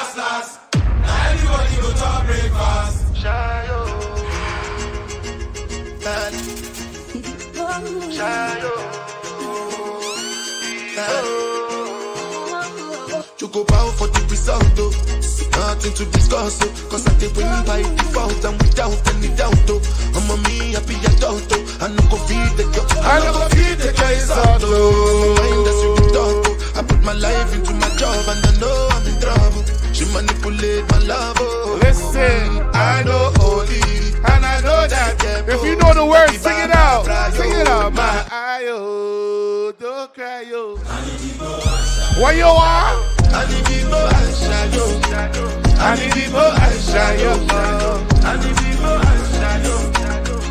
You 13.39 13.49
go 13.49 13.65
bow 13.65 13.91
for 13.91 14.07
the 14.07 14.27
result, 14.31 14.65
though. 14.75 14.91
Nothing 15.61 15.93
to 15.93 16.05
discuss, 16.13 16.63
oh. 16.63 16.89
Cause 16.89 17.07
I 17.07 17.19
did 17.19 17.37
win 17.37 17.47
by 17.67 17.83
default 17.83 18.43
and 18.43 18.57
without 18.63 19.15
any 19.15 19.29
doubt, 19.37 19.53
oh. 19.69 19.83
I'm 20.17 20.31
a 20.31 20.37
me 20.49 20.73
happy 20.73 20.97
adult, 21.13 21.53
oh. 21.53 21.79
I 21.83 21.89
no 21.89 22.09
go 22.09 22.17
feed 22.25 22.57
the 22.57 22.65
girl. 22.73 22.87
I 23.03 23.21
no 23.21 23.33
go 23.35 23.49
feed 23.51 23.77
the 23.85 23.93
guys 23.93 24.31
out, 24.31 24.65
I'm 24.65 24.71
mind 24.71 25.67
that's 25.67 25.83
you 25.85 25.95
talk, 26.15 26.49
oh. 26.49 26.54
I 26.77 26.83
put 26.83 27.01
my 27.05 27.13
life 27.13 27.55
into 27.55 27.73
my 27.75 27.89
job 27.97 28.19
and 28.29 28.45
I 28.45 28.53
know 28.59 28.89
I'm 28.91 29.07
in 29.07 29.21
trouble. 29.21 29.63
She 29.95 30.05
manipulate 30.13 30.91
my 30.91 30.99
love, 31.07 31.37
oh. 31.39 31.79
Listen, 31.81 32.51
mm, 32.51 32.75
I 32.75 33.05
know 33.05 33.31
holy, 33.37 33.79
and 34.33 34.45
I 34.45 34.61
know 34.61 34.83
that. 34.89 35.15
If 35.47 35.63
you 35.63 35.77
oh. 35.77 35.79
know 35.79 35.95
the 35.95 36.05
words, 36.05 36.37
sing 36.39 36.59
it 36.59 36.75
out. 36.75 37.07
Sing 37.35 37.53
it 37.53 37.69
out. 37.69 37.93
My 37.95 38.27
ayo, 38.27 38.75
oh. 38.75 39.73
don't 39.79 40.13
cry, 40.15 40.43
oh. 40.51 40.75
yo. 40.75 42.21
What 42.21 42.35
you 42.35 42.43
want? 42.43 43.07
I 43.31 43.47
need 43.47 43.65
people, 43.71 43.95
I 43.95 44.27
shadow. 44.35 44.89
I 45.79 45.95
need 45.95 46.13
people, 46.13 46.39
I 46.39 46.75
shine 46.75 47.21
your 47.21 47.39
I 48.19 48.35
need 48.43 48.57
people, 48.59 48.99
I 48.99 49.15
shadow. 49.31 49.79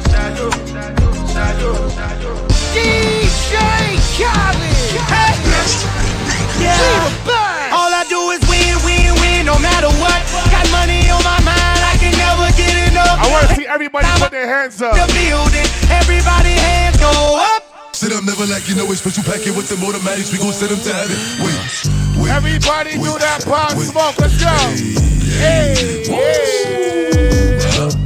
Shadow, 0.07 0.49
shadow, 0.71 1.89
shadow. 1.91 2.47
DJ 2.71 3.55
Khaled. 4.15 5.03
Hey. 5.11 6.12
Yeah. 6.59 7.73
All 7.73 7.89
I 7.89 8.05
do 8.09 8.19
is 8.35 8.41
win, 8.49 8.75
win, 8.85 9.13
win, 9.21 9.45
no 9.45 9.57
matter 9.59 9.89
what. 9.97 10.19
Got 10.53 10.65
money 10.71 11.09
on 11.09 11.21
my 11.25 11.39
mind, 11.41 11.81
I 11.81 11.97
can 11.97 12.13
never 12.17 12.47
get 12.53 12.73
enough. 12.91 13.17
I 13.17 13.25
want 13.31 13.49
to 13.49 13.55
see 13.55 13.65
everybody 13.65 14.05
put 14.21 14.31
their 14.31 14.47
hands 14.47 14.81
up. 14.81 14.93
the 14.93 15.07
building, 15.13 15.67
everybody 15.89 16.53
hands 16.53 16.97
go 17.01 17.09
up. 17.37 17.63
Sit 17.95 18.11
up, 18.13 18.23
never 18.25 18.45
like 18.45 18.67
you 18.67 18.75
know 18.75 18.85
a 18.91 18.95
special 18.95 19.23
packet 19.23 19.55
with 19.55 19.69
the 19.69 19.77
automatics. 19.85 20.31
We 20.31 20.37
gon' 20.37 20.53
send 20.53 20.71
them 20.71 20.81
to 20.81 20.93
heaven. 20.93 21.17
Wait, 21.41 21.57
wait. 22.21 22.31
Everybody 22.31 22.93
do 22.97 23.17
that 23.21 23.45
pop 23.45 23.73
wait. 23.77 23.87
smoke. 23.89 24.17
Let's 24.19 24.37
go. 24.37 24.49
Hey, 25.41 26.03
hey. 26.05 26.53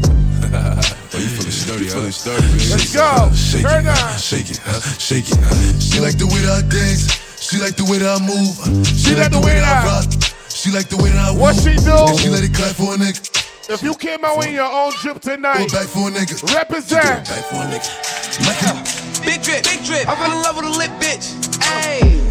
Oh, 1.17 1.19
you 1.19 1.29
feeling 1.29 1.51
sturdy, 1.51 1.85
feeling 1.89 2.11
sturdy. 2.11 2.45
Let's 2.69 2.93
go. 2.93 3.31
Shake 3.33 3.63
Turn 3.63 3.85
it, 3.87 3.89
on. 3.89 4.17
shake 4.19 4.51
it, 4.51 4.59
huh? 4.63 4.79
shake 4.99 5.29
it. 5.31 5.37
huh? 5.41 5.79
She 5.79 5.99
like 5.99 6.17
the 6.17 6.27
way 6.27 6.41
that 6.45 6.61
I 6.63 6.67
dance. 6.69 7.26
She 7.47 7.57
like 7.63 7.75
the 7.79 7.87
way 7.87 7.97
that 8.03 8.11
I 8.11 8.19
move. 8.19 8.59
She, 8.83 9.15
like 9.15 9.31
the 9.31 9.39
way 9.39 9.55
that 9.55 9.63
I- 9.63 9.87
rock. 9.87 10.03
She 10.51 10.67
like 10.71 10.89
the 10.91 10.97
way 10.99 11.09
that 11.15 11.31
I 11.31 11.31
What 11.31 11.55
walk. 11.55 11.63
she 11.63 11.79
do? 11.79 11.95
And 11.95 12.19
she 12.19 12.27
let 12.27 12.43
it 12.43 12.51
clap 12.51 12.75
for 12.75 12.91
a 12.91 12.97
nigga. 12.99 13.23
If 13.71 13.83
you 13.83 13.95
came 13.95 14.23
out 14.25 14.37
with 14.39 14.51
your 14.51 14.67
own 14.67 14.91
trip 14.99 15.19
Go 15.23 15.35
tonight, 15.35 15.71
back 15.71 15.87
for 15.87 16.07
a 16.07 16.11
nigga. 16.11 16.35
Represent. 16.55 17.23
Back 17.27 17.43
for 17.47 17.63
a 17.63 17.67
nigga. 17.71 17.87
Like 18.43 18.59
it. 18.67 18.75
Big 19.23 19.39
drip, 19.43 19.63
big 19.63 19.79
drip. 19.87 20.07
I 20.07 20.15
fell 20.19 20.31
in 20.31 20.39
love 20.43 20.55
with 20.59 20.67
a 20.67 20.75
lit 20.75 20.91
bitch. 20.99 21.35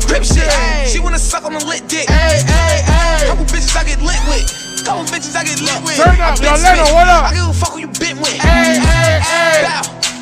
Grip 0.08 0.25
shit. 0.25 0.49
She 0.88 1.00
wanna 1.00 1.18
suck 1.18 1.44
on 1.44 1.52
my 1.56 1.61
lit 1.64 1.88
dick. 1.88 2.08
Hey, 2.08 2.40
hey, 2.44 2.85
hey. 2.85 3.26
Couple 3.28 3.44
bitches 3.49 3.73
I 3.76 3.85
get 3.88 4.00
lit 4.04 4.20
with. 4.28 4.44
Couple 4.85 5.04
bitches 5.08 5.32
I 5.37 5.44
get 5.44 5.61
lit 5.61 5.80
with. 5.85 5.96
Turn 5.96 6.20
up, 6.20 6.37
I 6.37 6.44
yo, 6.44 6.52
been 6.52 6.62
Leno, 6.62 6.85
what 6.92 7.08
up? 7.08 7.25
I 7.30 7.35
give 7.35 7.49
a 7.49 7.52
fuck 7.56 7.73
who 7.73 7.80
you 7.80 7.88
been 8.00 8.20
with. 8.20 8.37
Hey, 8.37 8.76
hey, 8.85 9.20
hey. 9.25 9.64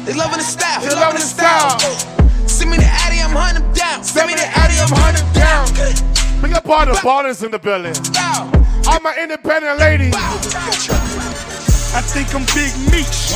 They 0.06 0.14
loving 0.14 0.38
the 0.38 0.46
style. 0.46 0.80
They 0.86 0.94
loving 0.94 1.18
the 1.18 1.26
style. 1.26 1.78
Send 2.46 2.70
me 2.70 2.76
the 2.78 2.86
Addy, 2.86 3.03
I'm 3.34 3.42
hunting 3.42 3.64
them 3.66 3.74
down. 3.74 4.04
Send 4.04 4.30
me 4.30 4.34
the 4.38 4.46
Addy, 4.46 4.78
I'm 4.78 4.94
hunting 4.94 5.26
them 5.26 5.34
down. 5.34 5.66
Big 6.38 6.54
up 6.54 6.68
all 6.70 6.86
the 6.86 6.94
ballers 7.02 7.42
in 7.42 7.50
the 7.50 7.58
building. 7.58 7.98
All 8.86 9.00
my 9.02 9.10
independent 9.18 9.74
ladies. 9.82 10.14
I 10.14 11.98
think 12.14 12.30
I'm 12.30 12.46
Big 12.54 12.70
Meech. 12.94 13.34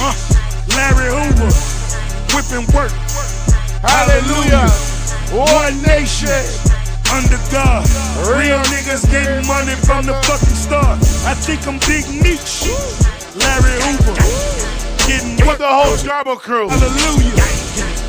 Larry 0.78 1.11
Hoover. 1.11 1.50
Whipping 2.31 2.62
work. 2.71 2.95
Hallelujah. 3.83 4.71
One 5.35 5.75
nation. 5.83 6.47
Under 7.11 7.43
God. 7.50 7.83
Real 8.23 8.62
niggas 8.71 9.02
getting 9.11 9.43
money 9.50 9.75
from 9.83 10.07
the 10.07 10.14
fucking 10.31 10.55
start. 10.55 11.02
I 11.26 11.35
think 11.35 11.67
I'm 11.67 11.83
Big 11.90 12.07
Meech. 12.23 12.71
Larry 13.35 13.75
Hoover. 13.83 14.14
Getting 15.11 15.43
With 15.43 15.59
the 15.59 15.67
whole 15.67 15.97
Scarborough 15.97 16.37
crew. 16.37 16.69
Hallelujah. 16.69 17.35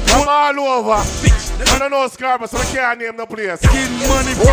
From 0.05 0.29
all 0.29 0.86
over. 0.86 1.28
I 1.62 1.78
don't 1.78 1.92
know 1.92 2.08
Scarborough, 2.08 2.48
so 2.48 2.58
I 2.58 2.63
can't 2.63 2.75
care. 2.75 2.86
I 2.86 2.96
name 2.96 3.18
no 3.18 3.25
place. 3.25 3.62
Getting 3.62 3.98
money 4.08 4.34
from 4.34 4.46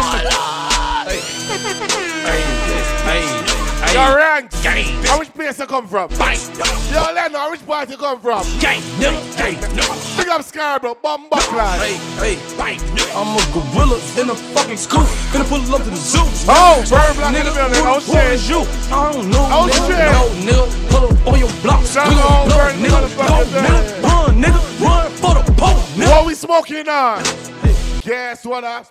the 3.47 3.63
Your 3.93 4.17
rank. 4.17 4.53
How 5.07 5.19
which 5.19 5.33
place 5.33 5.59
you 5.59 5.67
come 5.67 5.87
from? 5.87 6.11
Yo, 6.11 6.19
Leno, 7.15 7.39
how 7.39 7.51
which 7.51 7.65
part 7.67 7.89
you 7.89 7.97
come 7.97 8.21
from? 8.21 8.43
Gang. 8.61 8.83
Gang. 9.01 9.17
Gang. 9.37 9.57
Big 10.17 10.29
up 10.29 10.43
Scarborough, 10.43 10.97
Bomba 11.03 11.37
Clan. 11.37 11.81
I'm 13.17 13.37
a 13.37 13.43
gorilla 13.53 13.97
in 14.21 14.31
a 14.31 14.35
fucking 14.35 14.77
scoop. 14.77 15.07
Gonna 15.33 15.45
pull 15.45 15.75
up 15.75 15.83
to 15.83 15.91
the 15.91 15.97
zoo. 15.97 16.19
Oh, 16.49 16.85
Bird 16.91 17.17
Black 17.17 17.35
in 17.37 17.45
the 17.47 17.53
building. 17.53 17.83
Oh, 17.85 18.01
who 18.01 18.19
is 18.19 18.43
shit. 18.43 18.51
you? 18.51 18.61
I 18.95 19.13
don't 19.13 19.31
know. 19.31 19.49
Oh, 19.51 19.69
nigga. 19.71 19.87
shit. 19.89 19.99
No, 20.13 20.67
nigga. 20.67 20.91
Pull 20.91 21.05
up 21.05 21.27
on 21.27 21.39
your 21.39 21.53
block. 21.63 21.85
Shout 21.87 22.09
We 22.09 22.15
gon' 22.15 22.25
out 22.25 22.47
blow, 22.47 22.57
Bird 22.57 22.75
in 22.75 22.83
the 22.83 22.89
nigga. 22.89 23.09
motherfucking 23.09 23.53
Go, 23.53 23.61
nigga. 23.61 24.03
Run, 24.03 24.43
nigga. 24.43 24.61
Run 24.81 25.11
for 25.13 25.35
the 25.35 25.43
pole, 25.53 25.81
nigga. 25.97 26.11
What 26.11 26.27
we 26.27 26.35
smoking 26.35 26.89
on? 26.89 27.23
Guess 28.03 28.45
what 28.45 28.65
I... 28.65 28.85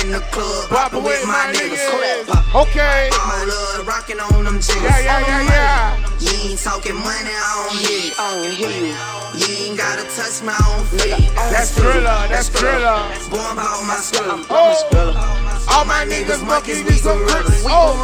In 0.00 0.10
the 0.10 0.20
club, 0.32 0.68
Pop 0.68 0.90
poppin' 0.90 0.98
away 1.00 1.20
with 1.20 1.28
my 1.28 1.46
my 1.46 1.52
niggas. 1.52 1.78
niggas. 1.78 2.62
Okay. 2.62 3.08
My 3.12 3.44
love, 3.44 3.86
rockin' 3.86 4.20
on 4.20 4.44
them 4.44 4.60
jiggers. 4.60 4.82
Yeah, 4.82 5.00
yeah, 5.00 5.20
yeah, 5.20 5.42
yeah. 5.44 6.08
You 6.20 6.50
ain't 6.50 6.58
talking 6.60 6.96
money, 6.96 7.30
I 7.30 7.68
don't 7.68 7.78
hear 7.78 8.00
you. 8.08 8.12
I 8.18 8.24
don't 8.34 8.52
hear 8.52 8.72
you. 8.88 8.96
You 9.36 9.68
ain't 9.68 9.78
gotta 9.78 10.04
touch 10.16 10.42
my 10.42 10.56
own 10.72 10.84
feet. 10.86 11.28
That's 11.52 11.70
thriller, 11.76 12.20
that's 12.28 12.48
thriller. 12.48 13.04
Boy, 13.30 13.38
I'm 13.38 13.56
about 13.58 13.84
my 13.86 13.96
skill. 13.96 14.44
Oh, 14.50 15.68
all 15.70 15.84
my 15.84 16.04
niggas 16.08 16.44
monkeys 16.46 16.82
be 16.82 16.92
some 16.96 17.18
bricks. 17.24 17.64
Oh, 17.68 17.94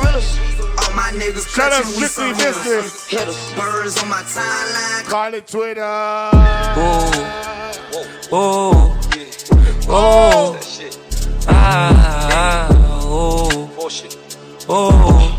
All 0.90 0.96
my 0.96 1.10
niggas 1.12 1.46
Shut 1.54 1.72
up, 1.72 1.82
clutching, 1.84 2.00
we 2.00 2.06
strictly 2.08 2.08
some 2.08 2.34
hitters. 2.34 3.06
business. 3.06 3.54
Birds 3.54 4.02
on 4.02 4.08
my 4.08 4.22
timeline. 4.22 5.04
Call 5.04 5.34
it 5.34 5.46
Twitter. 5.46 5.82
Oh, 5.84 7.10
oh, 8.32 8.98
oh, 9.88 10.60
ah, 11.48 12.68
oh, 13.02 13.70
oh, 14.68 15.38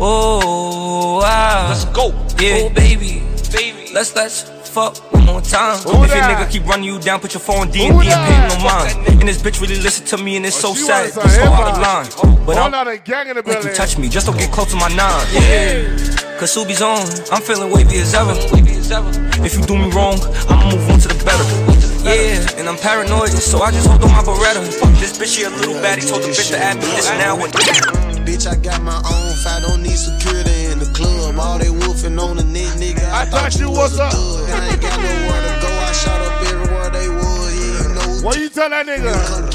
oh, 0.00 1.20
ah. 1.24 1.66
Let's 1.70 1.84
go, 1.86 2.10
yeah, 2.40 2.68
baby, 2.72 3.22
baby. 3.52 3.90
Let's 3.92 4.14
let's 4.14 4.44
fuck 4.72 5.12
one 5.12 5.26
more 5.26 5.40
time. 5.42 5.78
Who 5.84 6.04
if 6.04 6.14
your 6.14 6.24
nigga 6.24 6.50
keep 6.50 6.64
running 6.66 6.86
you 6.86 6.98
down, 6.98 7.20
put 7.20 7.34
your 7.34 7.40
phone 7.40 7.70
D 7.70 7.86
and 7.86 8.00
D 8.00 8.08
and 8.08 8.26
pay 8.26 8.34
him 8.34 8.48
no 8.48 8.58
mind. 8.64 9.20
And 9.20 9.28
this 9.28 9.40
bitch 9.42 9.60
really 9.60 9.78
listen 9.78 10.06
to 10.06 10.16
me, 10.16 10.36
and 10.36 10.46
it's 10.46 10.64
oh, 10.64 10.74
so 10.74 10.86
sad. 10.86 11.06
It's 11.06 11.34
so 11.34 11.42
out 11.44 11.74
of 11.74 11.78
line, 11.78 12.08
oh, 12.24 12.42
but 12.46 12.56
I'm. 12.56 12.70
not 12.70 12.88
a 12.88 12.96
gang 12.96 13.28
in 13.28 13.36
the 13.36 13.42
Make 13.42 13.64
you 13.64 13.74
touch 13.74 13.98
me, 13.98 14.08
just 14.08 14.26
don't 14.26 14.38
get 14.38 14.50
close 14.50 14.70
to 14.70 14.76
my 14.76 14.88
nine. 14.88 15.26
Yeah. 15.32 16.38
Cause 16.38 16.52
Subi's 16.52 16.80
on, 16.80 17.06
I'm 17.30 17.42
feeling 17.42 17.70
wavy 17.70 17.98
as 17.98 18.14
ever. 18.14 18.32
If 19.44 19.54
you 19.54 19.62
do 19.66 19.76
me 19.76 19.90
wrong, 19.92 20.18
I'ma 20.48 20.70
move 20.70 20.90
on 20.90 20.98
to 21.00 21.08
the 21.08 21.24
better. 21.24 21.71
Yeah, 22.04 22.58
and 22.58 22.68
I'm 22.68 22.76
paranoid, 22.76 23.30
so 23.30 23.62
I 23.62 23.70
just 23.70 23.86
hold 23.86 24.02
on 24.02 24.10
my 24.10 24.22
Beretta. 24.22 24.64
This 24.98 25.16
bitch, 25.16 25.36
she 25.36 25.44
a 25.44 25.50
little 25.50 25.74
baddie, 25.74 26.06
told 26.08 26.22
the 26.22 26.28
bitch 26.28 26.50
to 26.50 26.58
add 26.58 26.76
me 26.76 26.82
this 26.98 27.08
now. 27.10 27.36
What? 27.36 27.52
Bitch, 28.26 28.46
I 28.50 28.56
got 28.56 28.82
my 28.82 28.96
own 28.96 29.32
fight, 29.42 29.62
don't 29.62 29.82
need 29.82 29.96
security 29.96 30.66
in 30.66 30.78
the 30.80 30.90
club. 30.94 31.38
All 31.38 31.58
they 31.58 31.70
wolfing 31.70 32.18
on 32.18 32.36
the 32.38 32.44
net, 32.44 32.74
nigga. 32.78 33.06
I 33.12 33.24
thought 33.26 33.54
you 33.58 33.70
was 33.70 33.94
a- 33.98 34.10
thug. 34.10 34.50
I 34.50 34.68
ain't 34.72 34.80
got 34.82 34.98
nowhere 34.98 35.42
to 35.46 35.60
go. 35.62 35.70
I 35.78 35.92
shot 35.92 36.20
up 36.20 36.42
everywhere 36.42 36.90
they 36.90 37.08
was. 37.08 37.54
Yeah, 37.54 37.88
you 37.88 37.94
know. 37.94 38.26
What 38.26 38.38
you 38.38 38.48
tell 38.48 38.70
that 38.70 38.86
nigga? 38.86 39.51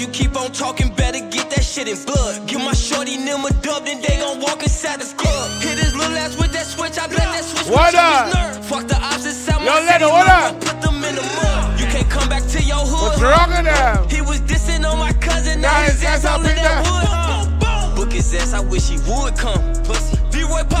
You 0.00 0.08
keep 0.08 0.34
on 0.36 0.50
talking, 0.52 0.88
better 0.94 1.20
get 1.28 1.50
that 1.50 1.62
shit 1.62 1.86
in 1.86 1.96
blood. 2.04 2.48
Give 2.48 2.60
my 2.60 2.72
shorty 2.72 3.16
them 3.18 3.44
a 3.44 3.52
dub, 3.60 3.84
then 3.84 4.00
they 4.00 4.16
gon' 4.16 4.40
walk 4.40 4.62
inside 4.62 5.00
the 5.00 5.04
club. 5.14 5.50
Hit 5.60 5.78
his 5.78 5.94
little 5.94 6.16
ass 6.16 6.36
with 6.40 6.52
that 6.52 6.64
switch, 6.66 6.96
I 6.98 7.06
bet 7.06 7.18
that 7.28 7.44
switch 7.44 7.68
What 7.68 7.92
will 7.92 8.00
show 8.00 8.00
up? 8.00 8.34
nerve. 8.34 8.64
Fuck 8.64 8.88
the 8.88 8.96
ops 8.96 9.26
inside 9.26 9.60
Yo, 9.60 9.68
my 9.68 9.80
Leno, 9.84 9.92
city, 9.92 10.04
what 10.10 10.28
up? 10.28 10.60
Put 10.60 10.80
them 10.80 11.04
in 11.04 11.14
the 11.14 11.22
mud. 11.36 11.80
You 11.80 11.86
can't 11.86 12.08
come 12.08 12.28
back 12.28 12.44
to 12.48 12.62
your 12.62 12.80
hood. 12.80 13.12
What's 13.12 13.20
wrong 13.20 13.50
with 13.52 13.68
them? 13.68 14.08
He 14.08 14.20
was 14.24 14.40
dissing 14.40 14.88
on 14.88 14.98
my 14.98 15.12
cousin, 15.20 15.60
now 15.60 15.68
Now 15.70 15.82
his 15.84 16.00
his 16.00 16.04
ass 16.04 16.24
ass 16.24 16.32
all 16.32 16.40
in 16.40 16.48
in 16.48 16.56
that 16.56 16.80
there. 16.80 17.92
wood. 17.92 17.96
Book 17.96 18.12
his 18.12 18.32
ass, 18.34 18.54
I 18.54 18.60
wish 18.60 18.88
he 18.88 18.96
would 19.04 19.36
come. 19.36 19.60
Pussy. 19.84 20.16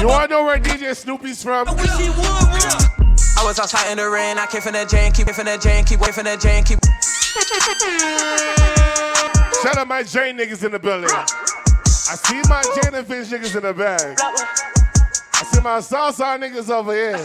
You 0.00 0.08
wanna 0.08 0.28
know 0.28 0.44
where 0.44 0.58
DJ 0.58 0.96
Snoopy's 0.96 1.42
from? 1.42 1.68
I 1.68 1.74
wish 1.74 1.92
he 2.00 2.08
would 2.08 2.40
run. 2.56 2.80
I 3.36 3.44
was 3.44 3.58
outside 3.58 3.90
in 3.92 3.98
the 3.98 4.08
rain, 4.08 4.38
I 4.38 4.46
came 4.46 4.62
from 4.62 4.72
that 4.72 4.88
Jane, 4.88 5.12
keep 5.12 5.28
from 5.28 5.44
that 5.44 5.60
Jane, 5.60 5.84
keep 5.84 6.00
wait 6.00 6.14
from 6.14 6.24
that 6.24 6.40
Jane, 6.40 6.64
keep. 6.64 6.78
Shout 9.62 9.76
out 9.76 9.86
my 9.86 10.02
J 10.02 10.32
niggas 10.32 10.64
in 10.64 10.72
the 10.72 10.80
building. 10.80 11.10
I 11.10 12.16
see 12.16 12.42
my 12.48 12.62
Jane 12.82 12.94
and 12.94 13.06
Finch 13.06 13.28
niggas 13.28 13.54
in 13.54 13.62
the 13.62 13.72
bag. 13.72 14.18
I 14.20 15.44
see 15.44 15.60
my 15.60 15.78
Southside 15.80 16.40
niggas 16.40 16.68
over 16.70 16.92
here. 16.92 17.18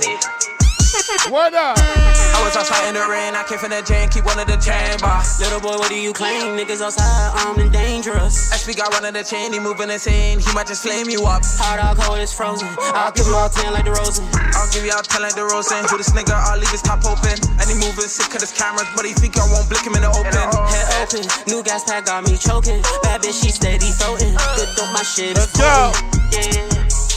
What 1.32 1.56
up? 1.56 2.15
I 2.36 2.44
was 2.44 2.56
outside 2.60 2.92
in 2.92 3.00
the 3.00 3.06
rain, 3.08 3.32
I 3.32 3.48
came 3.48 3.56
from 3.56 3.72
that 3.72 3.88
Jane, 3.88 4.12
keep 4.12 4.28
one 4.28 4.36
of 4.36 4.44
the 4.44 4.60
chain 4.60 5.00
bar. 5.00 5.24
Little 5.40 5.64
boy, 5.64 5.80
what 5.80 5.88
do 5.88 5.96
you 5.96 6.12
claim? 6.12 6.60
Niggas 6.60 6.84
outside 6.84 7.32
armed 7.40 7.64
and 7.64 7.72
dangerous. 7.72 8.52
SP 8.52 8.76
got 8.76 8.92
one 8.92 9.08
of 9.08 9.16
the 9.16 9.24
chain, 9.24 9.56
he 9.56 9.60
moving 9.64 9.88
insane, 9.88 10.44
he 10.44 10.50
might 10.52 10.68
just 10.68 10.84
flame 10.84 11.08
you 11.08 11.24
up. 11.24 11.48
Hot 11.64 11.80
dog 11.80 11.96
cold 11.96 12.20
is 12.20 12.36
frozen. 12.36 12.68
I'll 12.92 13.16
give 13.16 13.24
him 13.24 13.40
all 13.40 13.48
10 13.48 13.72
like 13.72 13.88
the 13.88 13.96
Rosen. 13.96 14.28
I'll 14.52 14.68
give 14.76 14.84
y'all 14.84 15.00
10 15.00 15.24
like 15.24 15.40
the 15.40 15.48
Rosen. 15.48 15.80
Who 15.88 15.96
this 15.96 16.12
nigga, 16.12 16.36
I'll 16.36 16.60
leave 16.60 16.76
his 16.76 16.84
top 16.84 17.08
open. 17.08 17.40
And 17.56 17.66
he 17.72 17.76
moving 17.80 18.12
sick 18.12 18.28
cause 18.28 18.44
his 18.44 18.52
cameras, 18.52 18.92
but 19.00 19.08
he 19.08 19.16
think 19.16 19.40
I 19.40 19.48
won't 19.48 19.72
blick 19.72 19.88
him 19.88 19.96
in 19.96 20.04
the 20.04 20.12
open. 20.12 20.36
Head 20.36 21.08
open, 21.08 21.24
new 21.48 21.64
gas 21.64 21.88
pack 21.88 22.12
got 22.12 22.28
me 22.28 22.36
choking. 22.36 22.84
Bad 23.00 23.24
bitch, 23.24 23.40
she 23.40 23.48
steady 23.48 23.96
floating. 23.96 24.36
Good 24.60 24.76
dope, 24.76 24.92
my 24.92 25.08
shit 25.08 25.40
is 25.40 25.56
Let's 25.56 25.56
go. 25.56 25.96
Yeah. 26.36 26.76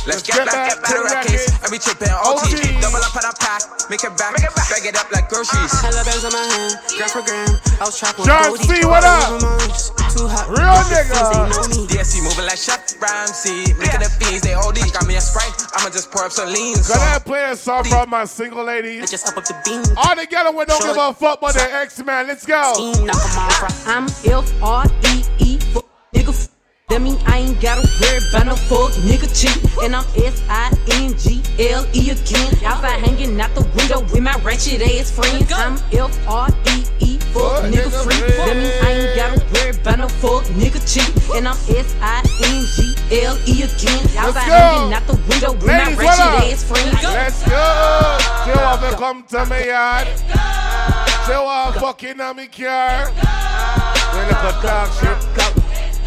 Let's 0.09 0.25
get 0.25 0.41
back, 0.49 0.73
get 0.73 0.81
better 0.81 1.05
at 1.05 1.27
case. 1.29 1.53
Every 1.61 1.77
chip 1.77 2.01
and 2.01 2.17
OT. 2.25 2.49
OT. 2.49 2.81
Double 2.81 2.97
up 2.97 3.13
on 3.13 3.29
a 3.29 3.35
pack, 3.37 3.61
make 3.91 4.05
it 4.05 4.15
back, 4.17 4.37
bag 4.37 4.85
it 4.85 4.97
up 4.97 5.11
like 5.13 5.29
groceries. 5.29 5.73
Uh, 5.73 5.89
hella 5.89 6.05
bands 6.05 6.25
on 6.25 6.33
my 6.33 6.45
hand, 6.45 6.73
gram 6.97 7.09
for 7.09 7.23
gram. 7.23 7.49
I 7.81 7.85
was 7.85 7.99
trapped 7.99 8.19
with 8.19 8.27
John 8.29 8.51
Bodie. 8.53 8.65
C, 8.65 8.85
what 8.87 9.05
up? 9.05 9.41
Too 10.13 10.27
hot. 10.29 10.49
Real 10.49 10.73
They 10.89 11.05
know 11.09 11.49
nigga. 11.49 11.69
me. 11.71 11.87
DSC 11.89 12.23
moving 12.23 12.47
like 12.47 12.59
Chef 12.59 12.81
Ramsay. 13.01 13.75
Making 13.79 14.01
the 14.05 14.11
fiends, 14.21 14.43
they 14.43 14.55
OD. 14.55 14.79
Got 14.93 15.07
me 15.07 15.17
a 15.17 15.21
Sprite, 15.21 15.55
I'ma 15.75 15.91
just 15.91 16.11
pour 16.11 16.25
up 16.25 16.33
some 16.33 16.53
lean. 16.53 16.77
So 16.77 16.95
Can 16.95 17.03
I 17.03 17.19
play 17.19 17.45
a 17.51 17.57
song 17.57 17.85
from 17.85 18.11
my 18.11 18.25
single 18.25 18.65
ladies? 18.65 19.11
Just 19.11 19.27
up 19.29 19.37
up 19.37 19.45
the 19.45 19.57
beam. 19.65 19.83
All 19.97 20.17
together 20.17 20.51
we 20.53 20.65
don't 20.65 20.83
give 20.83 20.97
a 20.97 21.13
fuck 21.15 21.39
about 21.39 21.55
the 21.55 21.69
X-Man. 21.73 22.27
Let's 22.27 22.47
go. 22.47 22.73
Team, 22.77 23.07
knock 23.07 23.17
'em 23.17 23.39
off. 23.39 23.87
I'm 23.89 24.05
F 24.25 24.53
That 26.89 27.03
mean 27.03 27.19
I 27.27 27.45
ain't 27.45 27.61
gotta 27.61 27.85
worry 28.01 28.17
about 28.33 28.47
no 28.47 28.57
fuck 28.57 28.97
nigga 29.05 29.29
cheat. 29.29 29.61
And 29.85 29.95
I'm 29.95 30.09
S 30.17 30.41
I 30.49 30.73
N 30.97 31.13
G 31.21 31.45
L 31.69 31.85
E 31.93 32.17
again. 32.17 32.49
Outside 32.65 33.05
hanging 33.05 33.39
out 33.39 33.55
the 33.55 33.61
window 33.77 34.01
with 34.09 34.23
my 34.25 34.33
ratchet 34.41 34.81
ass 34.81 35.13
friends. 35.13 35.53
I'm 35.53 35.77
F 35.93 36.17
R 36.27 36.49
E 36.49 36.89
E 37.05 37.19
fuck 37.37 37.69
nigga 37.69 37.93
free. 37.93 38.17
That 38.41 38.57
mean 38.57 38.73
I 38.81 38.89
ain't 38.97 39.17
gotta 39.21 39.37
worry 39.53 39.77
about 39.77 39.99
no 39.99 40.09
fuck 40.09 40.49
nigga 40.57 40.81
cheat. 40.89 41.13
And 41.37 41.45
I'm 41.45 41.61
S 41.69 41.93
I 42.01 42.25
N 42.25 42.65
G 42.73 42.97
L 43.21 43.37
E 43.45 43.69
again. 43.69 44.05
Outside 44.17 44.49
go. 44.49 44.57
hanging 44.57 44.93
out 44.97 45.05
the 45.05 45.21
window 45.29 45.53
with 45.61 45.69
my 45.69 45.93
Ladies, 45.93 45.99
what 46.01 46.19
up? 46.19 46.41
ratchet 46.41 46.57
ass 46.57 46.65
friends. 46.65 47.05
Let's 47.05 47.45
go. 47.45 47.69
She 48.49 48.53
want 48.57 48.81
to 48.81 48.97
come 48.97 49.21
to 49.29 49.45
me 49.45 49.69
yard. 49.69 50.09
She 51.29 51.37
want 51.37 51.77
fucking 51.77 52.19
on 52.19 52.37
me 52.37 52.47
car. 52.49 53.13
When 53.13 54.25
look 54.25 54.41
at 54.41 54.63
dog 54.65 54.89
shit. 54.97 55.68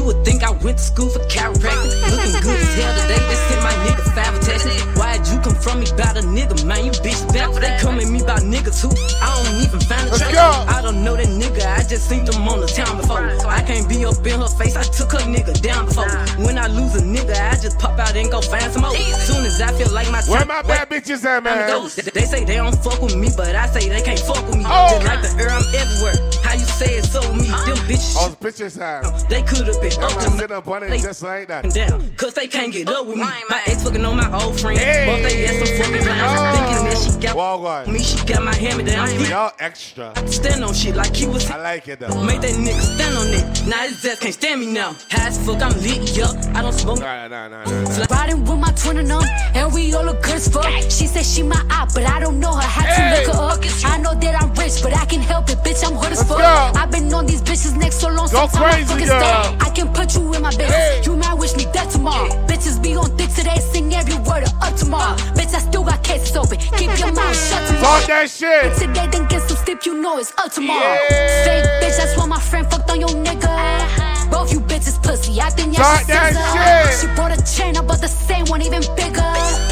You 0.00 0.06
would 0.06 0.24
think 0.24 0.42
I 0.42 0.48
went 0.64 0.78
to 0.78 0.82
school 0.82 1.10
for 1.10 1.18
chiropractic. 1.28 1.92
Looking 2.08 2.40
good 2.40 2.56
as 2.56 2.72
hell 2.72 2.94
today. 3.04 3.20
They 3.20 3.36
sent 3.52 3.60
my 3.60 3.76
nigga 3.84 4.00
five 4.16 4.32
attachments. 4.32 4.80
Why'd 4.96 5.28
you 5.28 5.38
come 5.44 5.54
from 5.54 5.80
me 5.80 5.90
about 5.92 6.16
a 6.16 6.24
nigga, 6.24 6.64
man? 6.64 6.86
You 6.86 6.92
bitch 7.04 7.20
back. 7.34 7.52
They 7.60 7.76
come 7.84 8.00
at 8.00 8.08
me 8.08 8.22
about 8.22 8.40
niggas 8.40 8.80
who 8.80 8.88
I 9.20 9.28
don't 9.44 9.60
even 9.60 9.80
find 9.80 10.08
attractive. 10.08 10.40
go. 10.40 10.48
I 10.72 10.80
don't 10.80 11.04
know 11.04 11.16
that 11.20 11.28
nigga. 11.28 11.68
I 11.68 11.84
just 11.84 12.08
seen 12.08 12.24
them 12.24 12.48
on 12.48 12.60
the 12.60 12.66
town 12.66 12.96
before. 12.96 13.28
I 13.44 13.60
can't 13.60 13.86
be 13.90 14.06
up 14.06 14.24
in 14.24 14.40
her 14.40 14.48
face. 14.48 14.74
I 14.74 14.84
took 14.84 15.12
her 15.12 15.20
nigga 15.28 15.60
down 15.60 15.84
before. 15.84 16.08
When 16.40 16.56
I 16.56 16.66
lose 16.68 16.96
a 16.96 17.04
nigga, 17.04 17.36
I 17.36 17.60
just 17.60 17.78
pop 17.78 17.98
out 17.98 18.16
and 18.16 18.30
go 18.30 18.40
find 18.40 18.72
some 18.72 18.80
more. 18.80 18.96
Soon 18.96 19.44
as 19.44 19.60
I 19.60 19.68
feel 19.76 19.92
like 19.92 20.10
my 20.10 20.22
Where 20.24 20.46
my 20.46 20.62
bad 20.62 20.88
bitches 20.88 21.26
at, 21.28 21.44
man? 21.44 21.68
They 21.92 22.24
say 22.24 22.44
they 22.48 22.56
don't 22.56 22.72
fuck 22.80 23.02
with 23.02 23.16
me, 23.16 23.28
but 23.36 23.54
I 23.54 23.66
say 23.66 23.90
they 23.90 24.00
can't 24.00 24.18
fuck 24.20 24.48
with 24.48 24.56
me. 24.56 24.64
Oh. 24.64 24.96
Just 24.96 25.04
like 25.04 25.20
the 25.20 25.44
air, 25.44 25.52
I'm 25.52 25.60
everywhere. 25.76 26.16
How 26.40 26.54
you 26.56 26.64
say 26.64 26.96
it's 26.96 27.12
so 27.12 27.20
me? 27.34 27.52
Them 27.68 27.76
bitches, 27.84 28.16
oh, 28.16 28.34
Bitches 28.40 28.78
have. 28.78 29.28
they 29.28 29.42
could 29.42 29.66
have 29.66 29.78
been 29.82 29.92
up 30.02 30.08
to 30.12 30.16
I'm 30.26 30.32
me. 30.32 30.38
sit 30.38 30.50
up 30.50 30.66
on 30.66 30.82
it 30.82 30.98
just 31.02 31.22
like 31.22 31.48
that. 31.48 31.68
Down, 31.74 32.10
cause 32.16 32.32
they 32.32 32.46
can't 32.48 32.72
get 32.72 32.88
up 32.88 33.04
with 33.06 33.16
me. 33.18 33.22
My 33.50 33.62
ex 33.66 33.82
fucking 33.84 34.02
on 34.02 34.16
my 34.16 34.32
old 34.42 34.58
friend. 34.58 34.78
Hey. 34.78 35.04
Both 35.04 35.30
they 35.30 35.44
ass 35.44 35.68
some 35.68 35.76
fucking 35.76 36.02
clowns. 36.02 36.56
Thinking 36.56 36.84
that 36.88 36.98
she 37.04 37.20
got 37.20 37.36
Walgard. 37.36 37.86
me, 37.92 37.98
she 37.98 38.24
got 38.24 38.42
my 38.42 38.54
hand 38.54 38.78
me 38.78 38.84
down. 38.84 39.10
Y'all 39.26 39.52
extra. 39.58 40.14
Stand 40.26 40.64
on 40.64 40.72
shit 40.72 40.96
like 40.96 41.14
he 41.14 41.26
was. 41.26 41.50
I 41.50 41.58
like 41.60 41.86
it 41.88 42.00
though. 42.00 42.24
Make 42.24 42.40
that 42.40 42.52
nigga 42.52 42.80
stand 42.80 43.14
on 43.18 43.26
it. 43.28 43.66
Now 43.68 43.82
his 43.86 44.02
ass 44.06 44.18
can't 44.20 44.32
stand 44.32 44.60
me 44.60 44.72
now. 44.72 44.96
High 45.10 45.28
as 45.28 45.36
fuck, 45.44 45.60
I'm 45.60 45.78
lit, 45.82 46.16
yup. 46.16 46.34
I 46.56 46.62
don't 46.62 46.72
smoke. 46.72 47.00
Nah, 47.00 47.28
nah, 47.28 47.46
nah, 47.46 47.64
nah, 47.64 47.82
nah. 47.82 48.06
Riding 48.10 48.40
with 48.46 48.58
my 48.58 48.72
twin 48.72 48.96
and 48.96 49.10
them, 49.10 49.22
and 49.54 49.70
we 49.74 49.92
all 49.92 50.04
look 50.06 50.22
good 50.22 50.36
as 50.36 50.48
fuck. 50.48 50.64
She 50.90 51.06
said 51.06 51.26
she 51.26 51.42
my 51.42 51.60
op, 51.70 51.92
but 51.92 52.04
I 52.06 52.18
don't 52.20 52.40
know 52.40 52.54
her. 52.54 52.62
Had 52.62 52.86
Hey. 52.86 53.22
to 53.26 53.32
look 53.32 53.36
her 53.36 53.42
up. 53.42 53.60
I 53.84 53.98
know 53.98 54.14
that 54.14 54.42
I'm 54.42 54.54
rich, 54.54 54.80
but 54.82 54.96
I 54.96 55.04
can 55.04 55.20
help 55.20 55.50
it, 55.50 55.58
bitch. 55.58 55.86
I'm 55.86 55.94
hood 55.94 56.12
as 56.12 56.22
fuck. 56.26 56.40
I've 56.40 56.90
been 56.90 57.12
on 57.12 57.26
these 57.26 57.42
bitches 57.42 57.76
next 57.76 58.00
so 58.00 58.08
long, 58.08 58.28
Go 58.40 58.48
crazy, 58.48 59.04
girl. 59.04 59.54
I 59.60 59.68
can 59.68 59.92
put 59.92 60.14
you 60.16 60.32
in 60.32 60.40
my 60.40 60.48
business. 60.48 60.72
Hey. 60.72 61.02
You 61.04 61.14
might 61.14 61.34
wish 61.34 61.54
me 61.56 61.66
dead 61.74 61.90
tomorrow. 61.90 62.30
Bitches 62.48 62.82
be 62.82 62.96
on 62.96 63.14
dick 63.14 63.28
today, 63.34 63.58
sing 63.58 63.92
every 63.92 64.16
word 64.16 64.44
of 64.44 64.54
up 64.62 64.74
tomorrow. 64.76 65.14
Bitch, 65.36 65.52
I 65.52 65.60
still 65.60 65.84
got 65.84 66.02
cases 66.02 66.34
open. 66.34 66.56
Keep 66.80 66.98
your 66.98 67.12
mouth 67.12 67.36
shut 67.36 67.60
tomorrow. 67.68 68.00
Talk 68.00 68.06
that 68.08 68.30
shit. 68.30 68.72
Today, 68.78 69.08
then 69.12 69.28
get 69.28 69.42
some 69.42 69.58
sleep, 69.58 69.84
you 69.84 70.00
know 70.00 70.16
it's 70.16 70.32
up 70.38 70.50
tomorrow. 70.50 70.96
Yeah. 71.10 71.44
Fake 71.44 71.64
bitch, 71.82 71.98
that's 71.98 72.16
why 72.16 72.24
my 72.24 72.40
friend 72.40 72.66
fucked 72.70 72.90
on 72.90 72.98
your 72.98 73.10
nigga. 73.10 73.44
Uh-huh. 73.44 74.30
Both 74.30 74.54
you 74.54 74.60
bitches 74.60 74.96
pussy, 75.02 75.38
I 75.38 75.50
think 75.50 75.76
y'all 75.76 75.98
should 75.98 76.06
that 76.06 76.32
shit. 76.32 76.96
She 76.98 77.14
bought 77.14 77.36
a 77.36 77.44
chain, 77.44 77.76
I 77.76 77.82
bought 77.82 78.00
the 78.00 78.08
same 78.08 78.46
one, 78.46 78.62
even 78.62 78.80
bigger. 78.96 79.20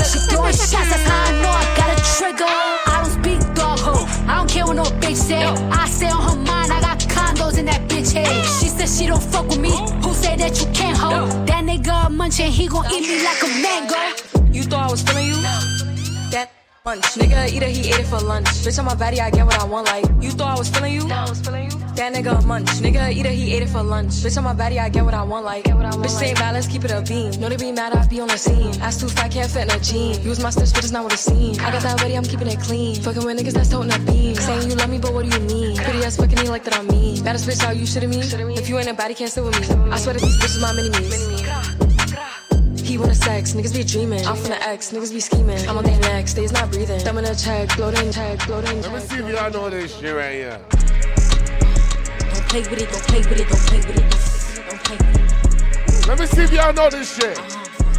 She 0.05 0.21
throwing 0.29 0.53
shots, 0.53 0.93
that's 0.93 1.09
how 1.09 1.25
I 1.25 1.33
know 1.41 1.55
I 1.57 1.65
got 1.73 1.89
a 1.89 1.99
trigger. 2.21 2.45
I 2.45 3.01
don't 3.01 3.17
speak 3.17 3.41
dog 3.55 3.79
ho, 3.79 4.05
I 4.29 4.37
don't 4.37 4.51
care 4.51 4.67
what 4.67 4.77
no 4.77 4.85
bitch 5.01 5.17
say. 5.17 5.41
I 5.41 5.89
say 5.89 6.11
on 6.11 6.21
her 6.21 6.48
in 7.59 7.67
that 7.67 7.83
bitch 7.89 8.13
head. 8.13 8.45
She 8.61 8.69
said 8.69 8.89
she 8.89 9.07
don't 9.07 9.23
fuck 9.23 9.49
with 9.49 9.59
me, 9.59 9.73
who 10.03 10.15
say 10.15 10.37
that 10.37 10.61
you 10.61 10.67
can't 10.73 10.97
hold? 10.97 11.31
That 11.47 11.65
nigga 11.65 12.07
a 12.07 12.11
munchin', 12.11 12.51
he 12.51 12.69
gon' 12.69 12.87
eat 12.93 13.03
me 13.03 13.25
like 13.25 13.43
a 13.43 13.49
mango. 13.63 14.53
You 14.53 14.63
thought 14.63 14.89
I 14.89 14.91
was 14.91 15.03
feeling 15.03 15.27
you? 15.27 15.78
Lunch. 16.87 17.03
Nigga 17.21 17.49
eat 17.53 17.63
it, 17.63 17.71
he 17.71 17.93
ate 17.93 18.01
it 18.01 18.07
for 18.07 18.21
lunch. 18.21 18.49
Bitch 18.65 18.79
on 18.79 18.85
my 18.87 18.95
body, 18.95 19.21
I 19.21 19.31
get 19.31 19.45
what 19.45 19.59
I 19.59 19.65
want. 19.65 19.87
Like, 19.87 20.07
you 20.23 20.31
thought 20.31 20.57
I 20.57 20.59
was 20.59 20.71
feeling 20.71 20.95
you? 20.95 21.07
No, 21.07 21.17
I 21.17 21.29
was 21.29 21.41
feeling 21.41 21.65
you. 21.71 21.79
That 21.97 22.15
nigga 22.15 22.45
munch. 22.47 22.69
Nigga 22.81 23.13
eat 23.13 23.27
it, 23.27 23.33
he 23.33 23.53
ate 23.55 23.63
it 23.63 23.69
for 23.69 23.83
lunch. 23.83 24.13
Bitch 24.23 24.39
on 24.39 24.45
my 24.45 24.55
body, 24.55 24.79
I 24.79 24.89
get 24.89 25.05
what 25.05 25.13
I 25.13 25.23
want. 25.23 25.45
Like, 25.45 25.65
get 25.65 25.77
what 25.77 25.85
I 25.85 25.91
want. 25.91 26.07
Bitch 26.07 26.19
say 26.19 26.33
bad, 26.35 26.55
let's 26.55 26.67
keep 26.67 26.85
it 26.85 26.91
a 26.91 27.03
beam. 27.03 27.33
Know 27.41 27.49
they 27.49 27.57
be 27.57 27.73
mad, 27.73 27.93
I 27.93 28.07
be 28.07 28.21
on 28.21 28.29
the 28.29 28.39
scene. 28.39 28.81
Ass 28.81 29.01
too 29.01 29.09
fat, 29.09 29.31
can't 29.33 29.51
fit 29.51 29.65
in 29.65 29.71
a 29.71 29.81
jean. 29.81 30.23
Use 30.23 30.41
my 30.41 30.51
stitch, 30.51 30.73
but 30.73 30.85
it's 30.85 30.93
not 30.93 31.05
what 31.05 31.13
it 31.13 31.19
seems. 31.19 31.59
I 31.59 31.71
got 31.73 31.83
that 31.83 32.01
ready, 32.01 32.17
I'm 32.17 32.25
keeping 32.25 32.49
it 32.49 32.61
clean. 32.61 32.95
Fucking 33.03 33.25
with 33.25 33.39
niggas 33.39 33.53
that's 33.53 33.69
toting 33.71 33.93
a 33.93 33.99
beam. 33.99 34.35
Saying 34.37 34.71
you 34.71 34.77
love 34.77 34.89
me, 34.89 34.99
but 34.99 35.13
what 35.13 35.29
do 35.29 35.37
you 35.37 35.45
mean? 35.47 35.77
Pretty 35.77 36.05
ass 36.05 36.17
fucking 36.17 36.39
me 36.41 36.49
like 36.49 36.65
that 36.65 36.79
I'm 36.79 36.87
mean. 36.87 37.23
Baddest 37.23 37.47
bitch 37.47 37.63
out, 37.65 37.77
you 37.77 37.85
shitting 37.85 38.09
me? 38.09 38.21
If 38.57 38.69
you 38.69 38.79
ain't 38.79 38.89
a 38.89 38.95
baddie, 38.95 39.17
can't 39.17 39.31
sit 39.31 39.45
with 39.45 39.59
me. 39.61 39.91
I 39.91 39.99
swear 39.99 40.15
that 40.15 40.23
these 40.23 40.39
bitches 40.39 40.63
my 40.63 40.73
mini 40.73 40.91
me's. 40.91 41.38
He 42.89 42.97
wanna 42.97 43.15
sex, 43.15 43.53
niggas 43.53 43.75
be 43.75 43.85
dreaming. 43.85 44.25
I'm 44.27 44.35
from 44.35 44.49
the 44.49 44.63
X, 44.67 44.93
niggas 44.93 45.13
be 45.13 45.21
scheming. 45.21 45.59
I'm 45.69 45.77
on 45.77 45.85
their 45.85 46.01
necks, 46.01 46.33
they's 46.33 46.53
not 46.53 46.73
breathing. 46.73 46.99
Thumb 47.01 47.19
in 47.19 47.27
a 47.27 47.35
check, 47.35 47.71
floating 47.73 48.11
check, 48.11 48.41
floating 48.41 48.81
Let 48.81 48.95
me 48.95 49.01
see 49.01 49.17
if 49.17 49.29
y'all 49.29 49.51
know 49.51 49.69
this 49.69 49.95
shit 49.95 50.17
right 50.17 50.33
here. 50.33 50.59
Don't 52.33 52.49
play 52.49 52.63
with 52.65 52.81
it, 52.81 52.89
don't 52.91 53.05
play 53.05 53.19
with 53.19 53.41
it, 53.41 53.47
don't 53.47 53.61
play 53.69 53.79
with 53.85 53.91
it. 53.91 54.09
Don't 54.71 54.81
play 54.85 54.97
with 54.97 56.01
it. 56.01 56.09
Let 56.09 56.19
me 56.19 56.25
see 56.25 56.43
if 56.45 56.51
y'all 56.51 56.73
know 56.73 56.89
this 56.89 57.15
shit. 57.15 57.37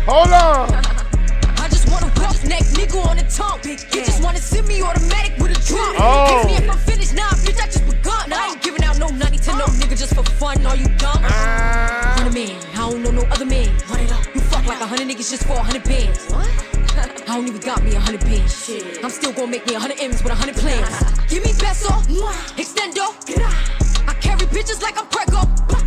Hold 0.09 0.33
on. 0.33 0.73
I 0.73 1.69
just 1.69 1.87
want 1.91 2.01
a 2.05 2.19
rough 2.19 2.43
neck 2.47 2.63
nigga 2.73 3.05
on 3.05 3.17
the 3.17 3.29
tongue. 3.29 3.59
You 3.63 4.03
just 4.03 4.23
wanna 4.23 4.39
send 4.39 4.67
me 4.67 4.81
automatic 4.81 5.37
with 5.37 5.51
a 5.51 5.67
drum. 5.67 5.97
Oh. 5.99 6.33
Ask 6.33 6.47
me 6.47 6.65
if 6.65 6.67
I'm 6.67 6.79
finished, 6.79 7.13
nah, 7.13 7.29
bitch, 7.45 7.61
I 7.61 7.67
just 7.67 7.85
begun. 7.85 8.33
I 8.33 8.53
ain't 8.53 8.63
giving 8.63 8.83
out 8.83 8.97
no 8.97 9.09
nutty 9.09 9.37
to 9.37 9.51
no 9.51 9.65
nigga 9.65 9.95
just 9.95 10.15
for 10.15 10.23
fun. 10.23 10.65
Are 10.65 10.75
you 10.75 10.87
dumb? 10.97 11.21
Ah. 11.21 12.15
Hundred 12.17 12.33
man, 12.33 12.59
I 12.73 12.89
don't 12.89 13.03
know 13.03 13.11
no 13.11 13.21
other 13.29 13.45
man. 13.45 13.69
Run 13.87 13.99
it 13.99 14.11
up. 14.11 14.28
You 14.69 14.75
fuck 14.75 14.81
like 14.81 14.91
a 14.91 15.01
hundred 15.01 15.17
niggas 15.17 15.31
just 15.31 15.45
for 15.45 15.53
a 15.53 15.63
hundred 15.63 15.83
bands. 15.83 16.29
What? 16.29 16.45
I 17.27 17.33
don't 17.33 17.47
even 17.47 17.59
got 17.59 17.81
me 17.81 17.95
a 17.95 17.99
hundred 17.99 18.21
bands. 18.21 18.69
I'm 19.03 19.09
still 19.09 19.33
gonna 19.33 19.47
make 19.47 19.65
me 19.65 19.73
a 19.73 19.79
hundred 19.79 19.99
M's 19.99 20.21
with 20.21 20.31
a 20.31 20.35
hundred 20.35 20.57
plans. 20.57 20.85
Give 21.27 21.43
me 21.43 21.53
peso, 21.57 21.89
extendo. 22.53 23.09
I 24.07 24.13
carry 24.21 24.45
bitches 24.53 24.79
like 24.83 24.95
I'm 24.99 25.07
Prego. 25.07 25.41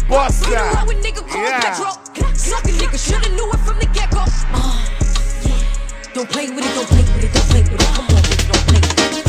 Bust 0.08 0.42
Run 0.42 0.50
that. 0.50 0.74
around 0.74 0.88
with 0.88 0.98
nigga 0.98 1.22
called 1.22 1.46
Yeah. 1.46 1.60
Petro. 1.62 1.94
Suck 2.34 2.64
a 2.64 2.72
nigga, 2.74 2.98
shoulda 2.98 3.28
knew 3.28 3.52
it 3.52 3.60
from 3.60 3.78
the 3.78 3.86
get 3.94 4.10
go. 4.10 4.24
Don't 6.12 6.28
play 6.28 6.50
with 6.50 6.66
it, 6.66 6.74
don't 6.74 6.88
play 6.88 7.02
with 7.02 7.22
it, 7.22 7.32
don't 7.32 7.46
play 7.54 7.62
with 7.62 7.72
it. 7.74 7.86
Come 7.94 8.06
on, 8.06 8.22
bitch, 8.26 8.46
don't 8.50 8.66
play 8.66 8.80
with 9.14 9.28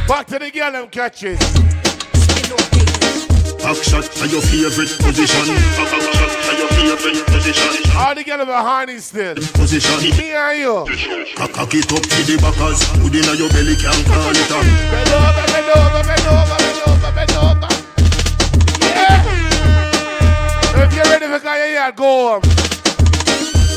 it. 0.00 0.08
Back 0.08 0.26
to 0.28 0.38
the 0.38 0.50
girl 0.50 0.72
them 0.72 0.88
catches. 0.88 1.76
Back 3.66 3.82
shot 3.82 4.04
to 4.04 4.28
your 4.28 4.40
favorite 4.42 4.94
position. 5.02 5.56
Back 5.74 5.90
shot 5.90 6.30
to 6.46 6.86
your 6.86 6.96
favorite 6.98 7.26
position. 7.26 7.90
All 7.96 8.14
the 8.14 8.22
girl 8.22 8.46
behind 8.46 8.90
is 8.90 9.06
still. 9.06 9.34
Position. 9.34 10.02
Me 10.16 10.30
and 10.30 10.58
you. 10.60 10.86
Cock 11.34 11.74
it 11.74 11.92
up 11.92 12.00
to 12.00 12.22
the 12.22 12.38
backers. 12.40 12.86
Put 13.02 13.10
in 13.10 13.26
your 13.36 13.50
belly, 13.50 13.74
can't 13.74 14.06
call 14.06 14.30
it 14.30 14.52
on. 14.54 14.62
Bend 14.94 15.10
over, 15.10 15.46
bend 15.50 15.70
over, 15.74 16.02
bend 16.06 16.26
over, 16.30 16.56
bend 16.62 16.78
over, 16.86 17.10
bend 17.10 17.34
over. 17.42 17.66
Yeah. 18.86 19.26
If 20.86 20.94
you're 20.94 21.04
ready 21.06 21.26
for 21.26 21.40
go, 21.40 21.54
yeah, 21.56 21.90
go 21.90 22.38
home. 22.38 22.65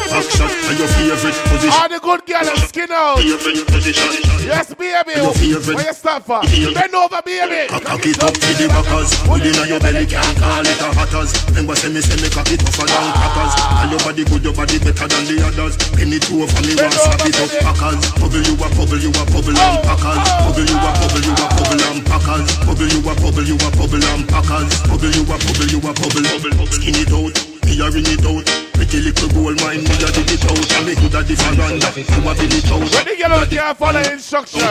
Shot 0.10 0.50
to 0.50 0.74
your 0.74 0.90
favorite 0.90 1.38
position. 1.54 1.70
All 1.70 1.86
the 1.86 2.02
good 2.02 2.26
girl 2.26 2.42
them 2.42 2.58
skin 2.66 2.90
out. 2.90 3.22
Yes, 3.22 4.74
baby. 4.74 5.14
Your 5.14 5.34
favorite. 5.38 5.78
Where 5.78 5.86
you 5.86 5.94
stop 5.94 6.26
for? 6.26 6.42
Bend 6.42 6.96
over, 6.98 7.22
baby. 7.22 7.70
Cock 7.70 8.02
it 8.10 8.18
up 8.26 8.34
to 8.34 8.50
the 8.58 8.66
backers. 8.74 9.14
Put 9.30 9.46
in 9.46 9.54
your 9.70 9.78
belly, 9.78 10.10
can't 10.10 10.34
call 10.42 10.66
it 10.66 10.82
a 10.82 10.90
hatters. 10.98 11.30
Remember, 11.54 11.78
say 11.78 11.94
me, 11.94 12.02
say 12.02 12.18
me 12.18 12.30
cock 12.34 12.50
it 12.50 12.58
tougher 12.58 12.90
than 12.90 13.06
crackers. 13.22 13.54
And 13.86 13.90
your 13.94 14.02
body 14.02 14.26
good, 14.26 14.42
your 14.42 14.56
body 14.58 14.82
better 14.82 15.06
than 15.06 15.24
the 15.30 15.46
others. 15.46 15.78
Penny 15.94 16.18
two 16.18 16.42
for 16.42 16.62
me, 16.66 16.74
one 16.74 16.90
slap 16.90 17.22
it 17.30 17.38
up 17.38 17.54
packers. 17.62 18.02
Bubble 18.18 18.42
you 18.42 18.58
a 18.58 18.68
bubble, 18.74 18.98
you 18.98 19.14
a 19.14 19.24
bubble 19.30 19.54
and 19.54 19.78
oh, 19.78 19.86
packers. 19.86 20.26
Oh. 20.26 20.50
Bubble 20.50 20.66
you 20.66 20.78
a 20.78 20.90
bubble, 20.90 21.22
you 21.22 21.34
a 21.38 21.46
bubble 21.54 21.84
and 21.86 22.02
packers. 22.10 22.48
Bubble 22.66 22.90
you 22.90 23.00
a 23.06 23.12
bubble, 23.14 23.46
you 23.46 23.58
a 23.62 23.70
bubble 23.78 24.06
and 24.10 24.24
packers. 24.26 24.70
Bubble 24.90 25.14
you 25.14 25.22
a 25.22 25.36
bubble, 25.38 25.70
you 25.70 25.80
a 25.86 25.92
bubble. 25.94 26.26
Skin 26.74 26.98
it 26.98 27.14
out, 27.14 27.38
me 27.62 27.78
a 27.78 27.86
ring 27.94 28.10
it 28.10 28.26
out. 28.26 28.69
Pretty 28.80 29.02
little 29.02 29.28
gold 29.36 29.60
mine, 29.60 29.84
me 29.84 29.92
a 29.92 30.08
dig 30.08 30.32
it 30.32 30.46
out. 30.48 30.72
And 30.80 30.88
me 30.88 30.96
good 30.96 31.12
at 31.12 31.28
the 31.28 31.36
veranda, 31.36 31.92
you 32.00 32.24
a 32.24 32.32
build 32.32 32.56
it 32.56 32.72
out. 32.72 32.80
When 32.80 33.04
the 33.04 33.16
girl 33.20 33.36
out 33.36 33.50
there 33.52 33.76
follow 33.76 34.00
instructions. 34.00 34.64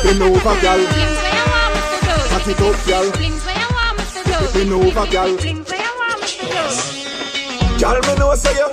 Bend 0.00 0.22
over, 0.24 0.56
girl. 0.64 0.80
Cock 2.32 2.48
it 2.48 2.56
up, 2.56 2.80
girl. 2.88 3.04
Bend 4.56 4.72
over, 4.72 5.06
girl. 5.12 5.36
Girl, 7.76 8.00
me 8.00 8.14
know 8.16 8.34
say 8.34 8.56
you 8.56 8.68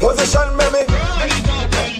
position 0.00 0.48
me 0.56 0.64
me. 0.72 0.82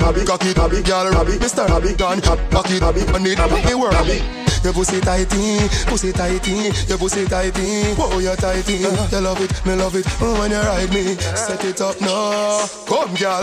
Habby 0.01 0.25
cocky, 0.25 0.55
habby 0.55 0.81
girl, 0.81 1.13
habby 1.13 1.33
Mr. 1.33 1.69
Habby 1.69 1.93
gone, 1.99 2.23
cap, 2.23 2.39
cocky, 2.51 2.81
habby 2.81 3.03
on 3.13 3.27
it, 3.27 3.37
habby 3.37 3.75
work, 3.75 3.93
habby. 3.93 4.52
Your 4.63 4.73
pussy 4.73 5.01
tighty, 5.01 5.67
pussy 5.91 6.13
tighty, 6.13 6.71
your 6.87 6.97
pussy 6.97 7.27
tighty, 7.27 7.95
oh 7.99 8.21
you 8.21 8.35
tighty. 8.37 8.75
You 8.79 9.21
love 9.21 9.41
it, 9.41 9.51
me 9.67 9.75
love 9.75 9.97
it 9.97 10.07
oh, 10.21 10.39
when 10.39 10.53
you 10.53 10.59
ride 10.59 10.89
me. 10.95 11.17
Set 11.35 11.65
it 11.65 11.81
up 11.81 12.01
now, 12.01 12.63
come 12.87 13.13
girl. 13.19 13.43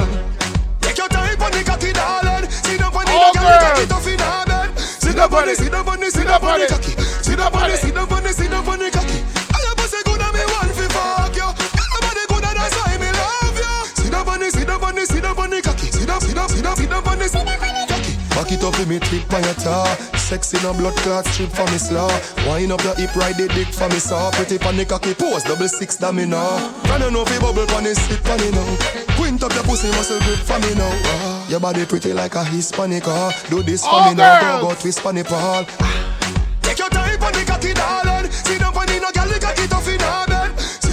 Take 0.79 0.97
your 0.97 1.09
time 1.09 1.41
on 1.41 1.51
the 1.51 1.61
cocky, 1.67 1.91
darling. 1.91 2.49
Sit 2.49 2.81
up 2.81 2.95
on 2.95 3.03
the 3.03 3.11
Oh, 3.11 3.31
cocky, 3.35 3.67
cocky 3.67 3.85
tough 3.91 4.07
in 4.07 4.19
her 4.19 4.45
bed. 4.47 4.79
Sit 4.79 5.19
up 5.19 5.33
on 5.33 5.45
the, 5.45 5.55
sit 5.55 5.73
up 5.73 5.87
on 5.87 5.99
the, 5.99 6.09
sit 6.09 6.27
up 6.27 6.43
on 6.43 6.59
the 6.59 6.67
cocky. 6.67 6.95
Sit 7.19 7.39
up 7.39 7.53
on 7.53 7.69
the, 7.69 7.75
sit 7.75 7.97
up 7.97 8.11
on 8.11 8.23
the, 8.23 8.31
sit 8.31 8.53
up 8.53 8.67
on 8.67 8.79
the 8.79 8.89
cocky. 8.89 9.19
I 9.51 9.59
your 9.59 9.75
pussy 9.75 9.99
good 10.07 10.23
and 10.23 10.33
me 10.33 10.43
want 10.47 10.71
fi 10.71 10.87
fuck 10.87 11.35
you. 11.35 11.51
Your 11.51 11.99
body 11.99 12.23
good 12.31 12.47
and 12.47 12.55
that's 12.55 12.75
why 12.79 12.95
me 12.95 13.11
love 13.11 13.59
you. 13.59 13.75
Sit 13.91 14.13
up 14.15 14.27
on 14.31 14.39
the, 14.39 14.47
sit 14.51 14.69
up 14.69 14.83
on 14.87 14.95
the, 14.95 15.03
sit 15.03 15.25
up 15.25 15.37
on 15.37 15.49
the 15.51 15.59
cocky. 15.59 15.91
Sit 15.91 16.09
up, 16.09 16.23
sit 16.23 16.37
up, 16.37 16.49
sit 16.49 16.65
up, 16.65 16.77
sit 16.79 16.91
up 16.95 17.07
on 17.11 17.19
the, 17.19 17.27
sit 17.27 17.43
up 17.43 17.59
on 17.59 17.75
the 17.75 17.83
cocky. 17.91 18.13
Back 18.31 18.51
it 18.55 18.63
up 18.63 18.79
with 18.79 18.87
me 18.87 18.99
tip 19.03 19.27
on 19.35 19.43
your 19.43 20.18
Sexy 20.29 20.61
no 20.61 20.73
blood 20.73 20.93
clot 20.97 21.25
strip 21.25 21.49
for 21.49 21.65
me 21.71 21.79
slaw. 21.79 22.07
Wine 22.45 22.71
up 22.71 22.83
your 22.83 22.93
hip, 22.93 23.15
ride 23.15 23.35
the 23.35 23.47
dick 23.49 23.73
for 23.73 23.89
me 23.89 23.97
saw. 23.97 24.29
Pretty 24.29 24.57
the 24.57 24.85
cocky 24.85 25.15
pose, 25.15 25.41
double 25.43 25.67
six 25.67 25.97
that 25.97 26.13
me 26.13 26.25
now. 26.25 26.71
Can 26.83 27.01
you 27.01 27.09
know 27.09 27.25
fi 27.25 27.39
bubble 27.39 27.65
the 27.65 27.95
sit 27.95 28.21
pon 28.23 28.37
now. 28.37 29.15
Quint 29.17 29.41
up 29.41 29.51
your 29.53 29.63
pussy 29.63 29.89
muscle 29.97 30.19
grip 30.21 30.37
for 30.37 30.59
me 30.59 30.75
now. 30.75 30.93
Ah, 30.93 31.49
your 31.49 31.59
body 31.59 31.83
pretty 31.83 32.13
like 32.13 32.35
a 32.35 32.43
Hispanic 32.43 33.07
ah. 33.07 33.33
Do 33.49 33.63
this 33.63 33.81
for 33.81 33.89
Oh, 33.91 34.09
me 34.09 34.15
now, 34.15 34.61
go 34.61 34.67
go 34.69 34.75
twist 34.75 35.01
pon 35.01 35.15
the 35.15 35.23
ball. 35.23 35.65
Take 36.61 36.77
your 36.77 36.89
time 36.89 37.17
the 37.17 37.43
cocky, 37.47 37.73
darling. 37.73 38.29
Sit 38.29 38.59
down 38.59 38.71
pon 38.71 38.85
the 38.85 38.99
no 39.01 39.09
girl, 39.09 39.33
the 39.33 39.39
cocky 39.41 39.65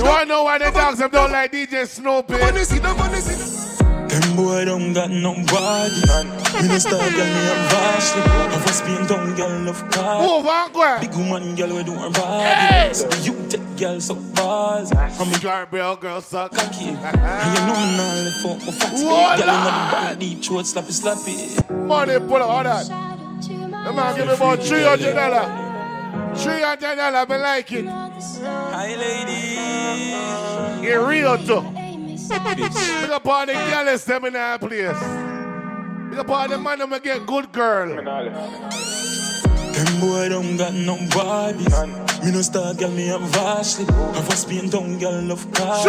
wanna 0.07 0.27
know 0.27 0.44
why 0.44 0.59
the 0.59 0.70
dogs 0.70 0.99
them 0.99 1.11
don't 1.11 1.31
like 1.31 1.53
DJ 1.53 1.87
Snoopy? 1.87 2.35
Boy 4.37 4.64
don't 4.66 4.92
got 4.92 5.11
no 5.11 5.33
body. 5.46 5.94
Me 6.61 6.68
no 6.68 6.79
start 6.79 7.12
girl, 7.14 7.25
me 7.25 7.42
a 7.49 7.55
vastly. 7.72 8.22
Have 8.22 8.66
a 8.66 8.72
Spain 8.72 9.07
down 9.07 9.35
girl 9.35 9.61
love 9.62 9.90
car. 9.90 10.20
Move 10.20 10.46
on, 10.46 10.72
go. 10.72 10.99
Big 11.01 11.14
woman 11.14 11.55
girl 11.55 11.75
we 11.75 11.83
do 11.83 11.94
her 11.94 12.11
body. 12.11 12.44
Hey. 12.44 12.92
So 12.92 13.09
you 13.22 13.49
take 13.49 13.77
girl 13.79 13.99
suck 14.01 14.18
balls. 14.35 14.92
I'm 14.94 15.33
a 15.33 15.38
dry 15.38 15.64
bell 15.64 15.96
girl 15.96 16.20
suck. 16.20 16.53
Cocky. 16.53 16.88
And 16.88 16.96
you 16.96 17.61
know 17.66 17.77
me 17.81 17.96
nah 17.96 18.12
left 18.25 18.44
out 18.44 18.59
my. 18.66 18.72
Whoa, 18.92 19.37
Girl 19.38 19.49
in 19.49 20.18
the 20.18 20.27
deep 20.27 20.44
throat 20.44 20.64
slappy 20.66 20.92
slappy. 20.92 21.87
Money 21.87 22.18
pull 22.18 22.37
out 22.37 22.42
all 22.42 22.62
that. 22.64 22.87
The 23.87 23.92
man 23.92 24.16
give 24.16 24.27
me 24.27 24.35
about 24.35 24.62
three 24.62 24.83
hundred 24.83 25.14
dollar. 25.14 25.46
Three 26.37 26.61
hundred 26.61 26.96
dollar, 26.96 27.27
me 27.27 27.37
like 27.38 27.72
it. 27.72 27.87
Hi 27.87 28.96
lady. 28.96 30.88
It 30.88 30.96
real 30.96 31.38
too. 31.38 31.86
Big 32.16 33.11
up 33.11 33.26
all 33.26 33.44
the 33.46 33.52
girls 33.52 34.05
them 34.05 34.24
in 34.24 34.33
that 34.33 34.61
place. 34.61 34.98
Big 36.11 36.18
up 36.18 36.31
all 36.31 36.48
the 36.48 36.59
man 36.59 36.79
them 36.79 36.94
get 37.02 37.26
good 37.26 37.52
girl. 37.52 37.88
Them 39.76 40.00
boy 40.00 40.29
don't 40.31 40.57
got 40.57 40.72
no 40.72 40.96
body. 41.11 41.64
Me 42.24 42.33
no 42.33 42.40
star 42.40 42.72
girl, 42.72 42.90
me 42.90 43.11
a 43.11 43.18
vastly. 43.18 43.85
Have 44.14 44.29
a 44.29 44.37
Spain 44.37 44.70
down 44.70 44.98
girl 44.98 45.20
love 45.22 45.52
car. 45.52 45.87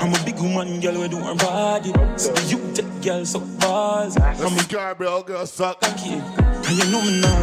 I'm 0.00 0.12
a 0.12 0.24
big 0.24 0.38
woman 0.40 0.80
girl 0.80 1.00
we 1.00 1.06
do 1.08 1.18
her 1.18 1.36
body. 1.36 1.92
So 2.16 2.32
the 2.32 2.42
you 2.50 2.58
take 2.74 3.00
girl 3.02 3.24
suck 3.24 3.44
balls. 3.60 4.16
I'm 4.18 4.58
a 4.58 4.62
Gabriel 4.64 5.22
girl 5.22 5.46
suck. 5.46 5.80
Cocky. 5.80 6.14
And 6.14 6.76
you 6.76 6.90
know 6.90 7.00
me 7.02 7.20
nah. 7.20 7.38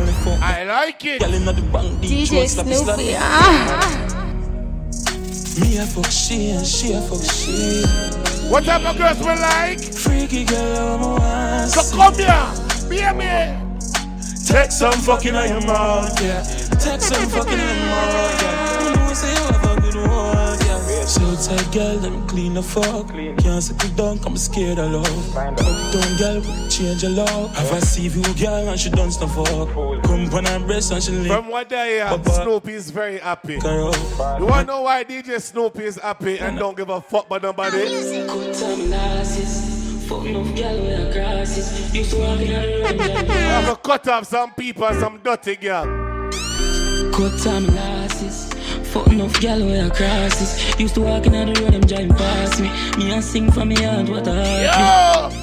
I 0.45 0.65
like 0.65 1.05
it. 1.05 1.21
Girl 1.21 1.33
inna 1.33 1.53
the 1.53 1.61
bank 1.61 2.01
DJ 2.03 2.27
throat 2.27 2.49
Snoopy, 2.49 2.73
slappy. 2.73 3.15
ah. 3.17 4.11
Me 5.61 5.77
a 5.77 5.85
fuck 5.85 6.11
she 6.11 6.49
and 6.49 6.67
she 6.67 6.91
a 6.91 6.99
fuck 6.99 7.23
she. 7.31 8.24
What 8.49 8.63
type 8.63 8.85
of 8.85 8.97
girls 8.97 9.19
we 9.19 9.25
like? 9.25 9.79
Freaky 9.81 10.43
girl, 10.45 10.77
I'm 10.77 11.01
a 11.01 11.07
want 11.07 11.69
So 11.71 11.95
come 11.95 12.13
here, 12.13 12.89
be 12.89 12.97
baby. 12.97 13.57
Take 14.45 14.71
some 14.71 14.93
fucking 14.93 15.35
on 15.35 15.49
your 15.49 15.61
mouth, 15.61 16.21
yeah. 16.21 16.43
Take 16.79 17.01
some 17.01 17.27
fucking 17.29 17.59
on 17.59 17.75
your 17.75 17.85
mouth, 17.87 18.41
yeah. 18.41 18.89
You 18.89 18.95
know 18.95 19.13
say 19.13 19.31
you 19.33 19.41
have 19.51 19.77
a 19.77 19.81
good 19.81 19.95
one, 19.95 20.34
yeah. 21.19 21.35
So 21.35 21.55
tight 21.55 21.71
girl, 21.73 21.97
them 21.97 22.27
clean 22.27 22.53
the 22.53 22.63
fuck. 22.63 23.09
Clean. 23.09 23.35
Can't 23.37 23.63
settle 23.63 23.89
down, 23.95 24.19
I'm 24.25 24.37
scared 24.37 24.79
of 24.79 24.91
love. 24.91 25.37
Uptown 25.37 26.17
girl, 26.17 26.39
we 26.41 26.69
change 26.69 27.03
your 27.03 27.11
love. 27.11 27.55
Have 27.55 27.71
a 27.71 27.81
see 27.81 28.07
view 28.07 28.33
girl 28.35 28.69
and 28.69 28.79
she 28.79 28.89
done 28.89 29.11
stuff 29.11 29.35
fuck. 29.35 29.71
Come 30.03 30.33
on 30.33 30.45
her 30.45 30.59
breast 30.59 30.91
and 30.91 31.03
she 31.03 31.11
lick. 31.11 31.31
From 31.31 31.49
what 31.49 31.71
I 31.71 31.87
hear, 31.87 32.05
Papa. 32.05 32.29
Snoopy 32.29 32.73
is 32.73 32.89
very 32.89 33.19
happy. 33.19 33.59
Girl. 33.59 33.93
You 34.39 34.45
wanna 34.45 34.65
know 34.65 34.81
why 34.81 35.03
DJ 35.03 35.41
Snoopy 35.41 35.83
is 35.83 35.97
happy 35.97 36.39
and 36.39 36.57
don't 36.57 36.75
give 36.75 36.89
a 36.89 37.01
fuck 37.01 37.25
about 37.27 37.43
nobody? 37.43 37.77
Good 37.77 38.53
time 38.53 38.87
glasses. 38.87 40.07
Fucking 40.07 40.35
off 40.35 40.55
gal 40.55 40.75
with 40.81 41.13
her 41.13 41.13
crosses. 41.13 41.95
Used 41.95 42.11
to 42.11 42.17
walk 42.19 42.39
in 42.39 42.47
the 42.47 42.99
room, 42.99 43.31
I 43.31 43.33
have 43.33 43.69
to 43.69 43.75
cut 43.81 44.07
off 44.07 44.25
some 44.27 44.53
people 44.53 44.85
and 44.85 44.99
some 44.99 45.19
dirty 45.23 45.55
girl. 45.55 45.85
Cut 47.11 47.39
time 47.39 47.65
glasses. 47.65 48.54
Fucking 48.95 49.19
off 49.19 49.41
gal 49.41 49.59
with 49.59 49.75
her 49.75 49.89
crosses. 49.89 50.79
Used 50.79 50.95
to 50.95 51.01
walk 51.01 51.25
in 51.25 51.33
the 51.33 51.59
road, 51.59 51.73
them 51.73 51.81
driving 51.81 52.15
past 52.15 52.61
me. 52.61 52.69
Me 52.97 53.11
and 53.11 53.21
sing 53.21 53.51
from 53.51 53.67
me 53.67 53.75
heart, 53.75 54.07
what 54.07 54.25
a 54.25 54.69
heart. 54.71 55.33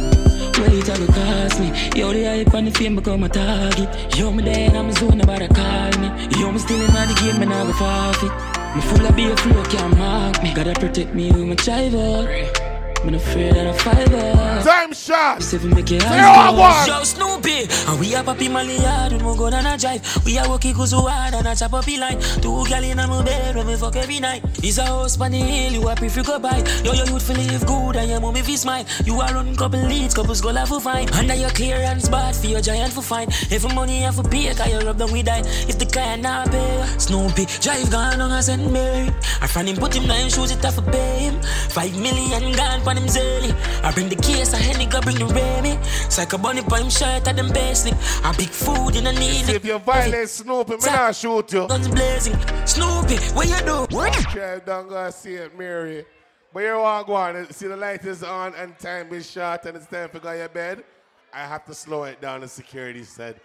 Where 0.58 0.72
it 0.72 0.88
a 0.88 0.98
go 0.98 1.06
cost 1.12 1.60
me? 1.60 1.68
Yo, 1.94 2.14
the 2.14 2.24
hype 2.24 2.54
and 2.54 2.68
the 2.68 2.70
fame 2.70 2.96
become 2.96 3.24
a 3.24 3.28
target. 3.28 4.16
Yo, 4.16 4.30
me 4.32 4.42
there 4.42 4.70
and 4.70 4.78
I'm 4.78 4.90
zone 4.92 5.20
about 5.20 5.40
to 5.40 5.48
call 5.48 5.92
me. 6.00 6.08
Yo, 6.40 6.50
me 6.50 6.58
still 6.60 6.80
in 6.80 6.92
the 6.92 7.20
game, 7.20 7.40
me 7.40 7.44
not 7.44 7.66
go 7.66 7.74
forfeit. 7.74 8.32
Me 8.74 8.80
full 8.80 9.04
of 9.04 9.14
beer 9.14 9.36
flow, 9.36 9.62
can't 9.64 9.98
mark 9.98 10.42
me. 10.42 10.54
Gotta 10.54 10.72
protect 10.72 11.12
me 11.12 11.30
with 11.30 11.44
my 11.44 11.54
driver. 11.56 12.71
Me 13.04 13.10
not 13.10 13.20
afraid 13.20 13.56
of 13.56 13.74
a 13.74 13.78
fiver. 13.80 14.62
Time 14.62 14.92
shot. 14.92 15.42
Seven 15.42 15.74
make 15.74 15.90
it 15.90 16.02
Say 16.02 16.08
one. 16.08 16.86
Yo, 16.86 17.02
Snoopy, 17.02 17.66
and 17.88 17.98
we 17.98 18.14
a 18.14 18.22
poppy 18.22 18.48
Mali 18.48 18.76
yard 18.76 19.12
when 19.12 19.24
we 19.24 19.36
go 19.36 19.50
down 19.50 19.66
a 19.66 19.76
drive. 19.76 20.00
We 20.24 20.38
a 20.38 20.48
walkie 20.48 20.72
cause 20.72 20.92
hard 20.92 21.34
and 21.34 21.48
a 21.48 21.56
chop 21.56 21.72
up 21.72 21.86
line. 21.88 22.20
Two 22.40 22.64
gal 22.68 22.84
in 22.84 23.00
a 23.00 23.08
my 23.08 23.24
bed 23.24 23.56
when 23.56 23.66
we 23.66 23.74
fuck 23.74 23.96
every 23.96 24.20
night. 24.20 24.44
It's 24.62 24.78
a 24.78 24.84
house 24.84 25.20
on 25.20 25.32
the 25.32 25.38
hill, 25.38 25.72
you 25.72 25.88
a 25.88 25.96
prefer 25.96 26.22
go 26.22 26.38
by. 26.38 26.58
Yo, 26.84 26.92
your 26.92 27.06
youth 27.06 27.26
feel 27.26 27.36
live 27.38 27.66
good 27.66 27.96
and 27.96 28.08
your 28.08 28.20
mommy 28.20 28.40
feel 28.42 28.56
smile. 28.56 28.84
You 29.04 29.20
are 29.20 29.34
run 29.34 29.56
couple 29.56 29.80
leads, 29.80 30.14
couples 30.14 30.40
go 30.40 30.52
laugh 30.52 30.68
for 30.68 30.80
fine. 30.80 31.10
Under 31.10 31.34
your 31.34 31.50
clearance 31.50 32.08
bad 32.08 32.36
for 32.36 32.46
your 32.46 32.60
giant 32.60 32.92
for 32.92 33.02
fine. 33.02 33.26
If 33.50 33.64
money 33.74 34.02
have 34.02 34.14
for 34.14 34.22
pay, 34.22 34.54
cause 34.54 34.70
you 34.70 34.78
rub 34.78 34.98
down 34.98 35.10
we 35.10 35.24
die. 35.24 35.42
If 35.66 35.80
the 35.80 35.86
client 35.86 36.22
not 36.22 36.52
pay, 36.52 36.86
Snoopy 36.98 37.46
drive 37.60 37.90
gone 37.90 38.20
on 38.20 38.30
a 38.30 38.40
St. 38.40 38.70
Mary. 38.70 39.10
I 39.40 39.48
find 39.48 39.68
him 39.68 39.76
put 39.76 39.96
him 39.96 40.06
nine 40.06 40.30
shoes, 40.30 40.52
it 40.52 40.62
have 40.62 40.76
to 40.76 40.82
pay 40.82 41.18
him. 41.18 41.42
Five 41.42 41.98
million 41.98 42.52
gone 42.52 42.91
him 42.98 43.06
zelly. 43.06 43.52
I 43.82 43.92
bring 43.92 44.08
the 44.08 44.16
case, 44.16 44.54
I 44.54 44.58
Henny 44.58 44.86
go 44.86 45.00
bring 45.00 45.18
the 45.18 45.26
Remy. 45.26 45.78
Psycho 46.10 46.38
bunny 46.38 46.62
for 46.62 46.78
him 46.78 46.90
shirt 46.90 47.26
at 47.26 47.36
them 47.36 47.52
basic. 47.52 47.94
I 48.24 48.34
big 48.36 48.48
food 48.48 48.96
in 48.96 49.04
the 49.04 49.12
need. 49.12 49.48
It. 49.48 49.56
If 49.56 49.64
you 49.64 49.78
violate 49.78 50.28
Snoopy, 50.28 50.72
me 50.72 50.78
not 50.86 51.14
shoot 51.14 51.52
you. 51.52 51.68
Guns 51.68 51.88
blazing. 51.88 52.36
Snoopy, 52.66 53.16
what 53.34 53.48
you 53.48 53.58
do? 53.64 53.86
Drive 54.32 54.64
down, 54.64 54.88
go 54.88 55.10
see 55.10 55.34
it, 55.34 55.56
Mary. 55.58 56.04
But 56.52 56.60
you 56.60 56.76
want 56.78 57.06
go 57.06 57.14
on, 57.14 57.50
see 57.50 57.66
the 57.66 57.76
light 57.76 58.04
is 58.04 58.22
on 58.22 58.54
and 58.54 58.78
time 58.78 59.12
is 59.12 59.30
short 59.30 59.64
and 59.64 59.76
it's 59.76 59.86
time 59.86 60.10
to 60.10 60.18
go 60.18 60.30
to 60.30 60.36
your 60.36 60.48
bed. 60.48 60.84
I 61.32 61.46
have 61.46 61.64
to 61.64 61.74
slow 61.74 62.04
it 62.04 62.20
down, 62.20 62.42
the 62.42 62.48
security 62.48 63.04
said. 63.04 63.40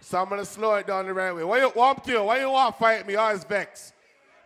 So 0.00 0.18
I'm 0.18 0.28
gonna 0.28 0.44
slow 0.44 0.74
it 0.74 0.86
down 0.86 1.06
the 1.06 1.14
right 1.14 1.34
way. 1.34 1.44
Why 1.44 1.58
you 1.58 1.72
want 1.74 2.04
to? 2.04 2.22
Why 2.22 2.40
you 2.40 2.50
want 2.50 2.74
to 2.74 2.78
fight 2.80 3.06
me? 3.06 3.16
Always 3.16 3.44
vex. 3.44 3.92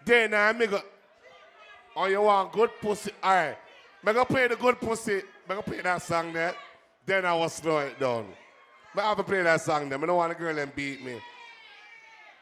Then 0.04 0.34
I 0.34 0.52
make 0.52 0.72
a. 0.72 0.82
Oh, 1.94 2.06
you 2.06 2.20
want 2.20 2.52
good 2.52 2.70
pussy? 2.80 3.10
All 3.22 3.34
right. 3.34 3.56
I'm 4.06 4.14
gonna 4.14 4.24
play 4.24 4.46
the 4.46 4.54
good 4.54 4.80
pussy. 4.80 5.16
I'm 5.16 5.22
gonna 5.48 5.62
play 5.62 5.80
that 5.80 6.00
song 6.00 6.32
there. 6.32 6.54
Then 7.04 7.24
I 7.24 7.34
will 7.34 7.48
slow 7.48 7.78
it 7.78 7.98
down. 7.98 8.26
But 8.94 9.04
I 9.04 9.08
have 9.08 9.16
to 9.16 9.24
play 9.24 9.42
that 9.42 9.60
song 9.60 9.88
there. 9.88 9.98
I 10.00 10.06
don't 10.06 10.16
want 10.16 10.30
a 10.30 10.36
girl 10.36 10.54
them 10.54 10.70
beat 10.76 11.04
me. 11.04 11.20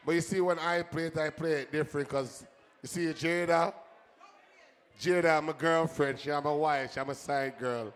But 0.05 0.13
you 0.13 0.21
see, 0.21 0.41
when 0.41 0.59
I 0.59 0.83
play 0.83 1.07
it, 1.07 1.17
I 1.17 1.31
play 1.31 1.53
it 1.53 1.71
different 1.71 2.07
because 2.07 2.45
you 2.83 2.87
see, 2.87 3.05
Jada, 3.07 3.73
Jada, 5.01 5.37
I'm 5.39 5.49
a 5.49 5.53
girlfriend, 5.53 6.19
she 6.19 6.31
I'm 6.31 6.45
a 6.45 6.55
wife, 6.55 6.93
she 6.93 6.99
I'm 6.99 7.09
a 7.09 7.15
side 7.15 7.57
girl. 7.57 7.91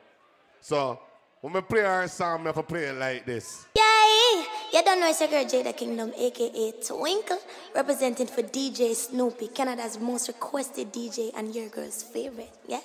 So 0.61 0.99
when 1.41 1.55
I 1.55 1.61
play 1.61 1.81
her 1.81 2.07
song, 2.07 2.41
I 2.41 2.43
have 2.45 2.55
to 2.55 2.63
play 2.63 2.85
it 2.85 2.95
like 2.97 3.23
this. 3.27 3.67
Yay! 3.75 4.45
You 4.73 4.83
don't 4.83 4.99
know 4.99 5.09
it's 5.09 5.21
your 5.21 5.29
girl 5.29 5.45
Jada 5.45 5.77
Kingdom, 5.77 6.11
aka 6.17 6.71
Twinkle, 6.83 7.39
representing 7.75 8.25
for 8.25 8.41
DJ 8.41 8.95
Snoopy, 8.95 9.49
Canada's 9.49 9.99
most 9.99 10.27
requested 10.27 10.91
DJ 10.91 11.29
and 11.35 11.53
your 11.53 11.69
girl's 11.69 12.01
favorite. 12.01 12.49
Yeah? 12.67 12.81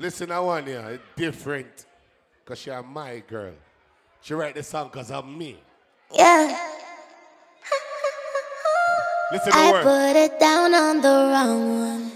Listen, 0.00 0.30
I 0.30 0.38
want 0.38 0.68
you, 0.68 0.78
it's 0.78 1.02
different 1.16 1.86
because 2.44 2.60
she 2.60 2.70
my 2.70 3.18
girl. 3.26 3.52
She 4.20 4.32
write 4.32 4.54
the 4.54 4.62
song 4.62 4.90
because 4.92 5.10
of 5.10 5.26
me. 5.26 5.58
Yeah. 6.14 6.56
Listen 9.32 9.50
to 9.50 9.58
I 9.58 9.72
word. 9.72 9.82
put 9.82 10.16
it 10.16 10.38
down 10.38 10.72
on 10.72 11.00
the 11.00 11.08
wrong 11.08 11.80
one. 11.80 12.10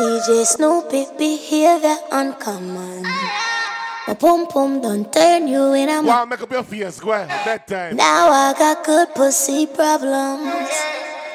DJ 0.00 0.44
Snoopy 0.46 1.06
behavior 1.16 1.96
uncommon. 2.10 3.04
My 3.04 4.14
pum 4.18 4.48
pum 4.48 4.80
don't 4.80 5.12
turn 5.12 5.46
you 5.46 5.74
in 5.74 5.88
a 5.88 6.02
Wow, 6.02 6.24
make 6.24 6.42
up 6.42 6.50
your 6.50 6.64
face, 6.64 6.98
go 6.98 7.12
ahead, 7.12 7.44
bedtime. 7.44 7.94
Now 7.94 8.30
I 8.30 8.52
got 8.58 8.84
good 8.84 9.14
pussy 9.14 9.66
problems. 9.66 10.72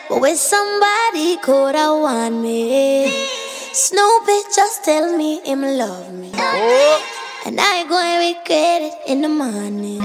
But 0.10 0.20
with 0.20 0.38
somebody 0.38 1.38
could 1.38 1.76
I 1.76 1.92
want 1.92 2.42
me? 2.42 3.43
Snoopy 3.74 4.54
just 4.56 4.86
tell 4.86 5.18
me 5.18 5.42
him 5.42 5.64
love 5.64 6.14
me. 6.14 6.30
Oh. 6.36 7.42
And 7.44 7.60
I 7.60 7.80
ain't 7.80 7.90
gonna 7.90 8.20
regret 8.22 8.84
it 8.86 8.94
in 9.10 9.24
the 9.24 9.30
morning. 9.30 9.98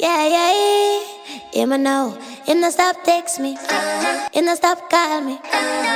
Yeah, 0.00 0.24
yeah, 0.24 0.52
yeah. 0.56 1.20
Him 1.52 1.74
I 1.74 1.76
know. 1.76 2.18
Him 2.46 2.62
not 2.62 2.72
stop 2.72 3.04
text 3.04 3.38
me. 3.38 3.58
Him 4.32 4.46
not 4.46 4.56
stop 4.56 4.88
call 4.88 5.20
me. 5.20 5.38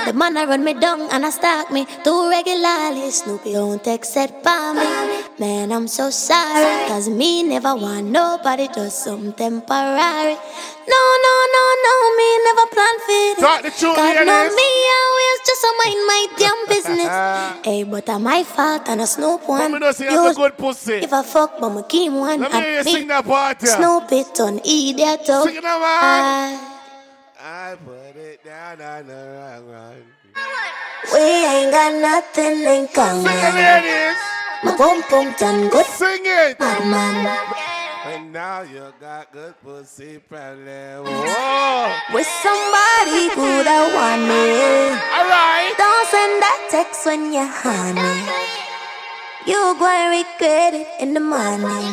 The 0.05 0.12
man 0.12 0.37
I 0.37 0.44
run 0.44 0.62
me 0.62 0.75
down 0.75 1.09
and 1.11 1.25
I 1.25 1.31
stalk 1.31 1.73
me 1.73 1.87
too 2.05 2.29
regularly. 2.29 3.11
Snoopy 3.11 3.53
don't 3.55 3.83
text 3.83 4.14
it 4.18 4.44
by 4.44 4.75
me. 4.77 5.25
Man, 5.38 5.73
I'm 5.73 5.88
so 5.88 6.11
sorry. 6.11 6.87
Cause 6.87 7.09
me 7.09 7.44
never 7.44 7.75
want 7.75 8.09
nobody, 8.09 8.68
just 8.68 9.05
some 9.05 9.33
temporary. 9.33 10.37
No, 10.87 11.03
no, 11.27 11.35
no, 11.57 11.64
no, 11.87 11.94
me 12.18 12.29
never 12.44 12.66
plan 12.75 12.97
for 13.01 13.07
this. 13.09 13.38
Talk 13.40 13.62
the 13.62 13.70
truth, 13.70 13.97
God 13.97 14.27
know 14.27 14.44
me 14.55 14.70
always 15.01 15.38
just 15.47 15.64
a 15.64 15.73
mind 15.81 16.01
my 16.07 16.27
damn 16.37 16.61
business. 16.75 17.64
hey, 17.64 17.83
but 17.85 18.09
I'm 18.09 18.23
my 18.23 18.42
fault 18.44 18.88
and 18.88 19.01
a 19.01 19.07
Snoop 19.07 19.49
one. 19.49 19.73
me 19.73 19.92
say 19.92 20.11
you 20.11 20.29
a 20.29 20.35
good 20.35 20.57
pussy. 20.57 20.94
If 20.94 21.12
I 21.12 21.23
fuck, 21.23 21.59
but 21.61 21.70
my 21.70 21.83
Kim 21.83 22.16
one. 22.16 22.40
Let 22.40 22.53
me 22.53 22.61
hear 22.61 22.77
you 22.79 22.83
sing 22.83 23.09
that 23.09 23.25
part, 23.25 23.62
yeah. 23.62 23.77
Snoop 23.77 24.12
it 24.12 24.40
on 24.40 24.59
idiot. 24.59 25.20
Oh. 25.29 25.47
Sing 25.47 25.57
it 25.57 25.62
man. 25.62 26.70
I 27.40 27.77
put 27.85 28.16
it 28.16 28.44
down 28.44 28.81
on 28.81 29.07
the 29.07 29.14
wrong 29.14 29.68
one. 29.68 30.03
We 31.12 31.20
ain't 31.20 31.70
got 31.70 31.92
nothing 32.01 32.62
in 32.62 32.88
common. 32.88 33.25
Sing 33.25 33.37
it, 33.37 33.55
ladies. 33.55 34.34
My 34.64 34.77
pum 34.77 35.03
pum 35.05 35.35
done 35.38 35.68
good. 35.68 35.87
Sing 35.87 36.22
it. 36.24 36.59
Bad 36.59 36.88
man. 36.88 37.27
And 38.07 38.33
now 38.33 38.62
you 38.62 38.92
got 39.00 39.33
good 39.33 39.55
pussy 39.62 40.18
problem. 40.18 41.05
Whoa. 41.05 41.24
Oh. 41.27 42.00
With 42.12 42.27
somebody 42.42 43.29
who 43.35 43.62
don't 43.64 43.92
want 43.94 44.22
me. 44.22 44.92
Alright. 45.16 45.77
Don't 45.77 46.07
send 46.09 46.42
that 46.42 46.68
text 46.70 47.05
when 47.07 47.33
you're 47.33 47.44
honey. 47.46 48.24
You 49.46 49.77
gonna 49.79 50.11
regret 50.16 50.74
it 50.74 50.88
in 51.00 51.12
the 51.12 51.20
morning. 51.20 51.92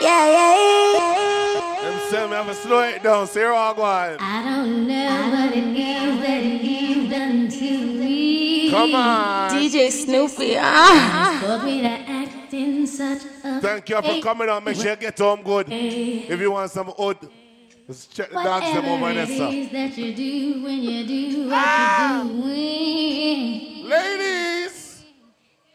Yeah, 0.00 0.26
yeah, 0.36 0.54
yeah. 0.94 1.82
Them 1.82 1.98
say 2.10 2.26
me 2.26 2.34
have 2.34 2.46
to 2.46 2.54
slow 2.54 2.82
it 2.82 3.02
down. 3.02 3.26
Say 3.26 3.44
all 3.44 3.74
go. 3.74 3.82
I 3.84 4.42
don't 4.44 4.86
know 4.86 5.30
what 5.32 5.52
it 5.56 5.76
is 5.76 6.20
that 6.20 6.44
you've 6.44 7.10
done 7.10 7.48
to 7.48 7.86
me. 7.86 7.91
Come 8.72 8.94
on. 8.94 9.50
DJ 9.50 9.90
Snoopy. 9.90 10.56
Ah. 10.58 11.38
For 11.42 11.64
me 11.66 11.82
to 11.82 11.88
act 11.88 12.52
in 12.54 12.86
such 12.86 13.22
a 13.44 13.60
Thank 13.60 13.88
you 13.88 14.00
for 14.02 14.20
coming 14.22 14.48
out. 14.48 14.64
Make 14.64 14.76
sure 14.76 14.90
you 14.90 14.96
get 14.96 15.18
home 15.18 15.42
good. 15.42 15.66
If 15.70 16.40
you 16.40 16.50
want 16.52 16.70
some 16.70 16.92
odd, 16.98 17.18
just 17.86 18.14
check 18.14 18.30
the 18.30 18.42
dogs 18.42 18.72
them 18.74 18.84
over 18.86 19.02
Whatever 19.02 19.26
there, 19.26 19.38
sir. 19.66 19.68
that 19.72 19.98
you 19.98 20.14
do 20.14 20.62
when 20.64 20.78
you 20.82 21.06
do 21.06 21.48
what 21.48 22.24
you 22.24 22.42
doing. 22.42 23.88
Ladies. 23.88 25.04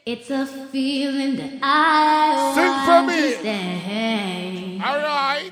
It's 0.06 0.30
a 0.30 0.46
feeling 0.72 1.36
that 1.36 1.60
I 1.62 2.54
Sing 2.56 2.66
want 2.66 2.86
for 2.88 3.02
me. 3.12 3.22
to 3.34 3.40
stay. 3.40 4.82
All 4.86 4.98
right. 5.00 5.52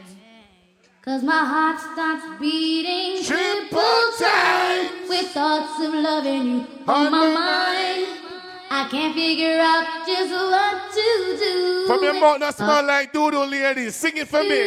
Cause 1.05 1.21
my 1.21 1.45
heart 1.45 1.79
starts 1.79 2.25
beating 2.39 3.23
Triple 3.23 3.69
triple 3.69 4.17
time 4.17 4.87
time 4.87 5.07
with 5.07 5.27
thoughts 5.27 5.79
of 5.85 5.93
loving 5.93 6.47
you 6.47 6.67
On 6.87 7.11
my 7.11 7.27
mind. 7.29 8.07
I 8.71 8.87
can't 8.89 9.13
figure 9.13 9.59
out 9.59 9.85
just 10.07 10.31
what 10.33 10.91
to 10.97 11.37
do. 11.37 11.85
From 11.85 12.03
your 12.03 12.19
mouth 12.19 12.39
that 12.39 12.55
smell 12.55 12.83
like 12.83 13.13
doodle, 13.13 13.45
ladies. 13.45 13.95
Sing 13.95 14.17
it 14.17 14.27
for 14.27 14.41
me. 14.41 14.61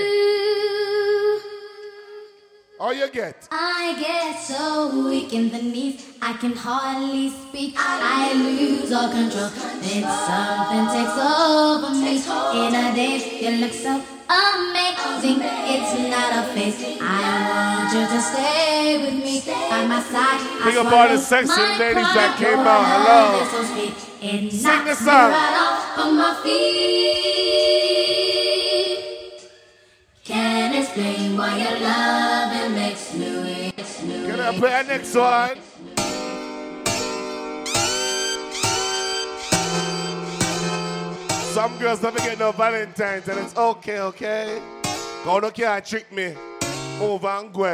All 2.78 2.92
you 2.94 3.10
get. 3.10 3.48
I 3.50 3.96
get 3.98 4.40
so 4.40 5.08
weak 5.08 5.32
in 5.32 5.50
the 5.50 5.60
knees, 5.60 6.06
I 6.22 6.34
can 6.34 6.52
hardly 6.52 7.30
speak. 7.30 7.74
I 7.76 8.32
lose 8.34 8.92
all 8.92 9.10
control. 9.10 9.50
Then 9.82 10.04
something 10.06 10.86
takes 10.94 11.18
over 11.18 11.90
me. 11.98 12.14
In 12.68 12.74
a 12.76 12.94
dance, 12.94 13.26
you 13.42 13.50
look 13.58 13.72
so 13.72 14.17
amazing. 14.28 15.40
It's 15.42 15.92
not 16.10 16.32
a 16.40 16.52
face. 16.54 16.78
I 17.00 17.02
want 17.50 17.92
you 17.94 18.04
to 18.06 18.20
stay 18.20 18.98
with 19.04 19.16
me 19.24 19.42
by 19.70 19.86
my 19.86 20.00
side. 20.02 20.40
Big 20.64 20.76
up 20.76 20.92
all 20.92 21.08
the 21.08 21.18
sexy 21.18 21.60
ladies 21.78 22.12
that 22.14 22.36
came 22.38 22.58
out. 22.60 22.84
Hello. 22.84 23.20
love 23.38 23.48
so. 23.50 23.60
It 24.20 24.52
Sing 24.52 24.84
me 24.84 24.94
song. 24.94 25.30
right 25.30 25.56
off 25.64 25.98
of 26.06 26.12
my 26.14 26.34
feet. 28.08 29.48
Can't 30.24 30.74
explain 30.76 31.36
why 31.36 31.56
your 31.58 31.78
loving 31.80 32.74
makes 32.74 33.14
me. 33.14 33.72
Can 33.76 34.40
I 34.40 34.58
play 34.58 34.82
the 34.82 34.88
next 34.88 35.14
one? 35.14 35.56
Some 41.58 41.76
girls 41.78 42.00
never 42.00 42.18
get 42.18 42.38
no 42.38 42.52
Valentine's 42.52 43.26
and 43.26 43.40
it's 43.40 43.56
okay, 43.56 43.98
okay? 43.98 44.62
God 45.24 45.42
no 45.42 45.50
can't 45.50 45.84
trick 45.84 46.12
me. 46.12 46.32
Move 47.00 47.24
and 47.24 47.52
go. 47.52 47.64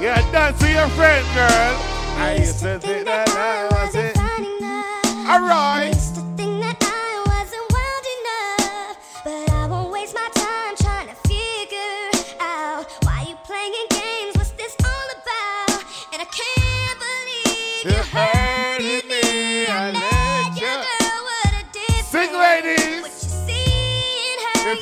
Yeah, 0.00 0.22
dance 0.30 0.62
with 0.62 0.70
your 0.70 0.88
friend, 0.90 1.26
girl. 1.34 1.76
I 2.18 2.36
used 2.38 2.60
to 2.60 2.78
think 2.78 3.04
that 3.04 3.28
I 3.30 3.86
was 3.86 3.94
it. 3.96 4.16
Alright. 5.28 6.19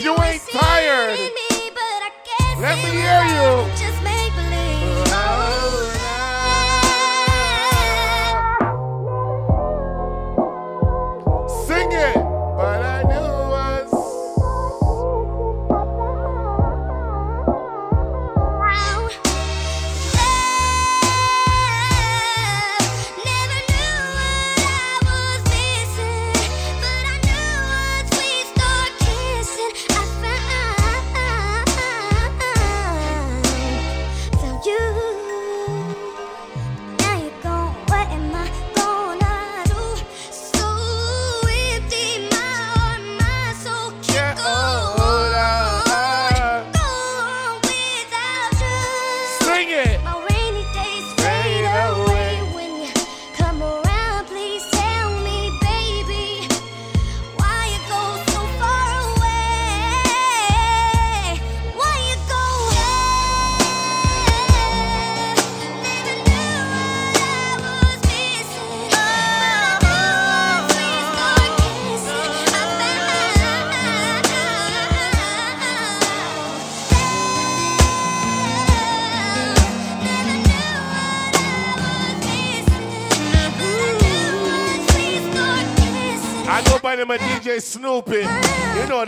You 0.09 0.23
ain't 0.23 0.40
tired, 0.49 1.18
let 2.59 2.77
me 2.79 2.90
hear 2.97 3.25
you. 3.25 4.28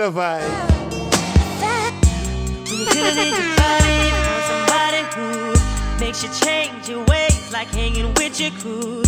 You 0.00 0.06
know 0.06 0.12
the 0.12 0.20
vibe. 0.20 0.48
When 2.70 2.78
you 2.78 2.86
feel 2.86 3.04
it 3.04 3.18
in 3.18 3.34
your 3.36 3.56
body, 3.60 3.92
you 4.08 4.16
somebody 4.48 5.02
who 5.12 6.00
makes 6.00 6.22
you 6.22 6.30
change 6.40 6.88
your 6.88 7.04
ways, 7.04 7.52
like 7.52 7.68
hanging 7.68 8.14
with 8.14 8.40
your 8.40 8.50
crew. 8.52 9.02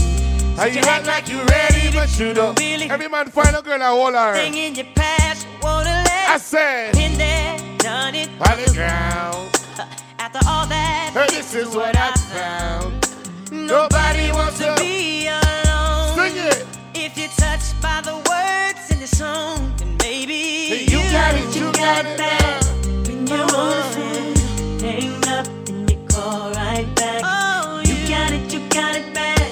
How 0.54 0.66
you 0.66 0.80
act 0.80 1.06
like 1.06 1.30
you 1.30 1.42
ready, 1.44 1.90
but 1.96 2.20
you 2.20 2.34
don't. 2.34 2.58
Really 2.60 2.90
Every 2.90 3.08
man 3.08 3.30
find 3.30 3.56
a 3.56 3.62
girl 3.62 3.72
and 3.72 3.82
hold 3.82 4.12
her. 4.12 4.34
Thing 4.34 4.54
in 4.54 4.74
your 4.74 4.84
past, 4.94 5.46
wanna 5.62 5.88
let. 5.88 6.28
I 6.28 6.36
said. 6.36 6.92
Been 6.92 7.16
there, 7.16 7.56
done 7.78 8.14
it. 8.14 8.28
On 8.28 8.62
the 8.62 8.70
ground. 8.74 9.48
After 10.18 10.46
all 10.46 10.66
that, 10.66 11.12
Hey, 11.14 11.34
this 11.34 11.54
is 11.54 11.74
what 11.74 11.96
I 11.96 12.12
found. 12.36 13.08
Nobody 13.50 14.30
wants 14.30 14.58
to 14.58 14.74
be 14.78 15.26
alone. 15.26 16.18
Sing 16.18 16.36
it. 16.36 16.66
If 16.94 17.16
you're 17.16 17.28
touched 17.28 17.80
by 17.80 18.02
the 18.02 18.16
words 18.28 18.41
it, 22.06 22.08
you 22.08 22.16
got 22.16 22.18
it 22.18 22.18
back. 22.18 22.62
When 23.06 23.26
you 23.26 23.42
want 23.54 23.96
it, 23.96 24.82
hang 24.82 25.28
up 25.28 25.46
and 25.68 25.90
you 25.90 25.98
call 26.08 26.50
right 26.52 26.86
back. 26.94 27.22
Oh, 27.24 27.80
you 27.84 27.94
got 28.08 28.32
it, 28.32 28.52
you 28.52 28.60
got 28.68 28.96
it 28.96 29.14
back. 29.14 29.50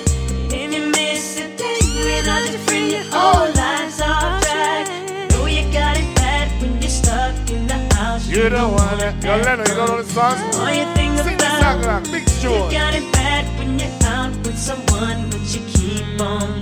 If 0.52 0.72
you 0.72 0.90
miss 0.90 1.38
a 1.38 1.56
day 1.56 1.78
without 2.04 2.50
your 2.50 2.58
friend, 2.60 2.90
your 2.90 3.04
whole 3.04 3.52
life's 3.54 4.00
off 4.00 4.42
track. 4.42 4.88
Know 5.30 5.46
you 5.46 5.62
got 5.72 5.96
it 5.96 6.14
bad 6.16 6.50
when 6.60 6.80
you're 6.80 6.90
stuck 6.90 7.34
in 7.50 7.66
the 7.66 7.94
house. 7.94 8.26
You 8.26 8.48
don't 8.48 8.72
want 8.72 9.00
it. 9.02 9.24
Yo, 9.24 9.36
Lennon, 9.36 9.66
you 9.68 9.74
know 9.74 10.02
the 10.02 10.04
song? 10.04 10.38
All 10.54 10.72
you 10.72 10.84
think 10.94 11.18
Sing 11.18 11.36
the 11.36 11.44
about 11.46 11.82
song, 11.84 12.02
like, 12.02 12.04
big 12.12 12.28
You 12.42 12.50
got 12.70 12.94
it 12.94 13.12
bad 13.12 13.44
when 13.58 13.78
you're 13.78 13.90
out 14.04 14.34
with 14.44 14.58
someone, 14.58 15.30
but 15.30 15.42
you 15.54 15.60
keep 15.68 16.20
on 16.20 16.59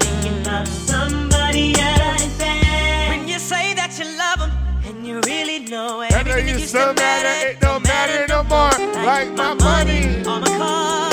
know 5.71 6.01
everything 6.01 6.47
that 6.47 6.61
used 6.61 6.73
to 6.73 6.93
matter, 6.95 7.49
it 7.49 7.61
don't 7.61 7.83
matter 7.83 8.27
no 8.29 8.43
more. 8.45 8.71
Like 9.05 9.33
my 9.35 9.55
money, 9.55 10.25
on 10.25 10.41
my 10.41 10.47
car. 10.47 11.11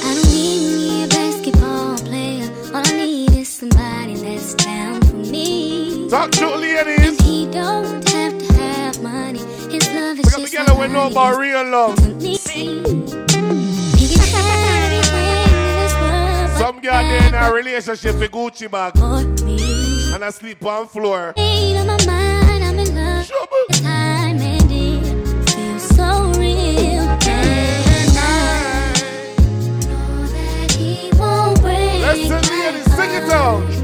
I 0.00 0.14
don't 0.14 0.30
need 0.30 0.60
me 0.76 1.04
a 1.04 1.08
basketball 1.08 1.98
player. 1.98 2.50
All 2.74 2.82
I 2.84 2.92
need 2.92 3.32
is 3.32 3.48
somebody 3.48 4.14
that's 4.14 4.54
down 4.54 5.00
for 5.02 5.16
me. 5.16 6.08
Talk 6.08 6.34
he 6.34 7.46
don't 7.46 8.08
have 8.08 8.38
to 8.38 8.52
have 8.54 9.02
money. 9.02 9.40
His 9.70 9.86
love 9.92 10.18
is 10.18 10.34
just. 10.34 10.52
Together 10.52 10.74
with 10.74 10.90
no 10.90 11.08
about 11.08 11.38
love. 11.66 12.37
In 17.28 17.34
a 17.34 17.52
relationship 17.52 18.18
with 18.18 18.30
Gucci 18.30 18.70
bag. 18.70 18.96
And 20.14 20.24
I 20.24 20.30
sleep 20.30 20.64
on 20.64 20.88
floor. 20.88 21.34
ain't 21.36 21.78
on 21.78 21.86
my 21.86 22.06
mind. 22.06 22.64
I'm 22.64 22.78
in 22.78 22.94
love. 22.94 23.28
The 23.68 23.80
time 23.82 24.38
and 24.38 24.72
it 24.72 25.50
feels 25.50 25.82
so 25.96 26.32
real. 26.38 27.04
And 27.28 28.18
I 28.18 28.92
know 29.86 30.26
that 30.26 30.72
he 30.72 31.10
won't 31.18 31.60
break 31.60 32.02
Listen, 32.02 32.42
ladies, 32.50 32.94
sing 32.94 33.10
it 33.10 33.30
out. 33.30 33.77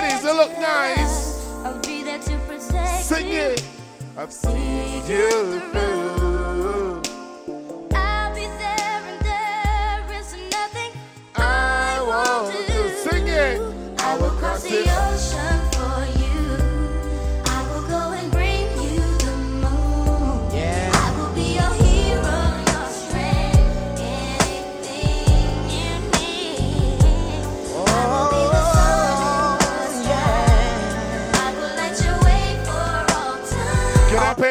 Ladies, 0.00 0.22
you 0.24 0.32
look 0.34 0.52
nice. 0.58 1.46
I'll 1.64 1.78
be 1.80 2.02
there 2.02 2.18
to 2.18 2.36
protect 2.46 3.04
Sing 3.04 3.28
you. 3.28 3.40
it. 3.54 3.64
I've 4.16 4.32
seen 4.32 5.04
you 5.06 5.60
through. 5.72 7.02
I'll 7.94 8.34
be 8.34 8.46
there 8.62 9.00
and 9.10 9.20
there 9.30 10.04
is 10.18 10.34
nothing 10.50 10.92
I 11.36 12.00
won't 12.10 12.66
do. 12.68 12.80
Sing 13.10 13.26
it. 13.26 13.60
I 14.00 14.16
will 14.18 14.30
cross 14.40 14.62
the 14.62 14.80
ocean 14.80 15.21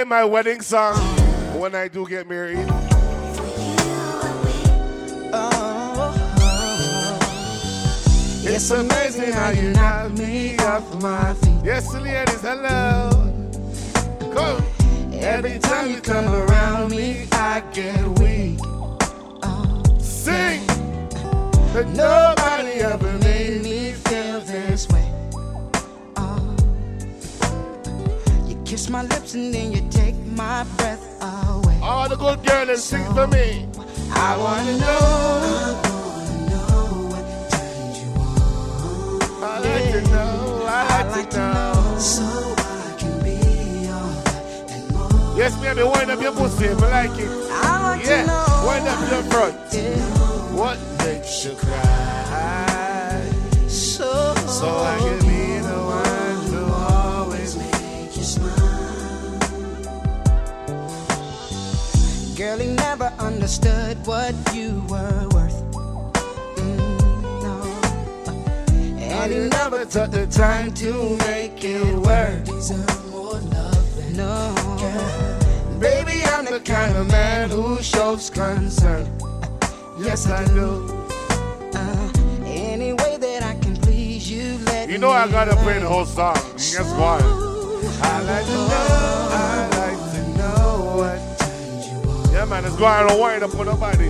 play 0.02 0.10
my 0.10 0.24
wedding 0.24 0.62
song 0.62 0.96
when 1.60 1.76
I 1.76 1.88
do 1.88 2.08
get 2.08 2.28
married? 2.28 2.66
Oh, 5.34 6.14
it's 8.44 8.72
amazing 8.72 9.32
how 9.32 9.52
you 9.52 9.72
knock 9.72 10.12
me 10.14 10.58
off 10.58 11.02
my 11.02 11.34
feet. 11.36 11.62
Yes, 11.64 11.94
ladies, 11.94 12.42
hello. 12.42 13.10
Come. 14.34 14.64
Every 15.14 15.60
time 15.60 15.92
you 15.92 16.02
come 16.02 16.34
around 16.34 16.90
me, 16.92 17.28
I 17.34 17.62
get 17.72 18.08
weak. 18.20 18.60
Sing. 20.00 20.62
Oh. 20.68 21.72
But 21.74 21.88
nobody 21.90 22.82
ever 22.82 23.12
made 23.20 23.62
me 23.64 23.92
feel 23.92 24.40
this 24.42 24.90
way. 24.90 25.01
Kiss 28.82 28.90
my 28.90 29.04
lips 29.04 29.36
and 29.36 29.54
then 29.54 29.72
you 29.72 29.82
take 29.92 30.16
my 30.36 30.64
breath 30.78 31.04
away. 31.22 31.80
All 31.84 32.10
the 32.10 32.16
good 32.16 32.44
girls 32.44 32.84
sing 32.84 33.06
for 33.14 33.28
me. 33.28 33.68
I 34.12 34.36
wanna 34.38 34.78
know. 34.78 35.82
I 39.44 39.60
like 39.60 39.92
to 39.94 40.02
know. 40.10 40.66
I 40.68 41.08
like, 41.10 41.30
to 41.30 41.38
know. 41.38 41.98
So 42.00 42.24
I 42.58 42.96
can 42.98 43.24
be 43.24 43.38
your 43.88 45.38
Yes, 45.38 45.56
baby, 45.62 45.84
wind 45.84 46.10
up 46.10 46.22
your 46.22 46.32
pussy 46.34 46.66
if 46.66 46.80
you 46.80 46.88
like 46.88 47.12
it. 47.20 47.30
I 47.52 47.98
like 47.98 48.06
yeah, 48.06 48.22
to 48.22 48.28
know. 48.28 48.64
wind 48.66 48.88
up 48.88 49.12
your 49.12 49.24
front. 49.32 49.56
What 50.58 50.80
makes 51.06 51.46
you 51.46 51.54
cry? 51.56 53.30
So, 53.68 54.34
So 54.48 54.68
I 54.70 54.98
can 55.00 55.31
understood 63.22 63.98
what 64.06 64.34
you 64.54 64.84
were 64.90 65.28
worth. 65.30 65.60
Mm, 66.58 67.44
no. 67.44 67.56
And 69.00 69.32
he 69.32 69.40
never 69.50 69.86
took 69.86 70.12
the 70.12 70.28
time 70.28 70.74
to 70.76 71.18
make 71.18 71.64
it 71.64 71.96
work. 71.96 72.44
Deserve 72.46 73.12
more 73.12 73.40
love 73.40 74.16
no. 74.16 74.56
Baby, 75.80 76.24
I'm 76.26 76.46
the 76.46 76.60
kind 76.60 76.96
of 76.98 77.08
man 77.08 77.50
who 77.50 77.82
shows 77.82 78.30
concern. 78.30 79.08
Yes, 80.00 80.28
I 80.28 80.46
do. 80.46 81.08
Uh, 81.74 82.12
any 82.46 82.94
way 82.94 83.18
that 83.18 83.44
I 83.44 83.56
can 83.60 83.76
please 83.76 84.30
you, 84.30 84.58
let 84.66 84.90
You 84.90 84.98
know 84.98 85.12
I 85.12 85.30
gotta 85.30 85.56
play 85.58 85.80
the 85.80 85.88
whole 85.88 86.06
song. 86.06 86.36
Guess 86.56 86.92
what? 87.00 87.22
I 88.04 88.22
like 88.22 88.46
to 88.46 88.52
know, 88.52 89.51
man, 92.52 92.66
it's 92.66 92.76
going 92.76 93.08
to 93.08 93.16
wind 93.16 93.44
up 93.44 93.52
for 93.52 93.64
nobody. 93.64 94.10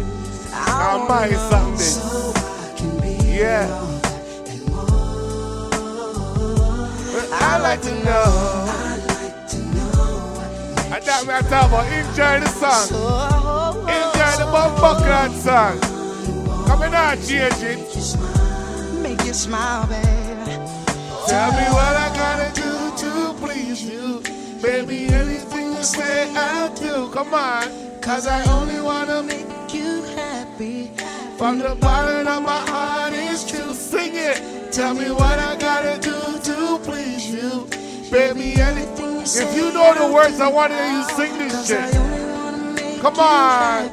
Now 0.50 1.06
my 1.08 1.30
song 1.30 1.74
this. 1.74 2.02
Yeah. 3.24 3.70
I 7.34 7.60
like 7.62 7.82
to 7.84 7.94
know. 8.04 8.26
I 10.90 11.00
thought 11.00 11.22
we 11.22 11.30
had 11.30 11.44
to 11.44 11.50
talk 11.52 11.68
about 11.68 11.86
enjoy 11.94 12.40
the 12.40 12.48
song. 12.48 12.88
Enjoy 13.86 14.34
the 14.42 14.48
Bumbuckland 14.50 15.38
song. 15.38 16.66
Come 16.66 16.82
in 16.82 16.96
and 16.96 17.28
change 17.28 17.62
it. 17.62 18.18
Make 19.04 19.24
you 19.24 19.34
smile, 19.34 19.86
baby. 19.86 20.52
Tell 21.28 21.52
me 21.52 21.66
what 21.78 21.96
I 21.96 22.10
gotta 22.16 22.50
do 22.60 22.72
to 23.02 23.34
please 23.40 23.84
you. 23.84 24.24
Baby, 24.64 25.14
anything 25.14 25.74
you 25.74 25.84
say, 25.84 26.34
I'll 26.36 26.74
do. 26.74 27.12
Come 27.14 27.36
on. 27.36 27.91
Cause 28.02 28.26
I 28.26 28.44
only 28.52 28.82
wanna 28.82 29.22
make 29.22 29.74
you 29.74 30.02
happy. 30.16 30.92
From 31.38 31.60
the 31.60 31.76
bottom 31.76 32.28
of 32.28 32.44
my 32.44 32.60
heart 32.70 33.14
is 33.14 33.50
true. 33.50 33.74
Sing 33.74 34.14
it. 34.16 34.72
Tell 34.72 34.94
me 34.96 35.12
what 35.12 35.38
I 35.38 35.56
gotta 35.56 36.00
do 36.02 36.18
to 36.40 36.80
please 36.84 37.30
you. 37.30 37.68
Baby, 38.12 38.60
anything 38.60 39.22
If 39.22 39.56
you 39.56 39.72
know 39.72 39.94
the 39.94 40.14
words, 40.14 40.40
I 40.40 40.50
want 40.50 40.72
to 40.72 40.78
hear 40.78 40.92
you 40.92 41.04
sing 41.12 41.38
this 41.38 41.68
shit. 41.68 43.02
Come 43.02 43.20
on. 43.20 43.90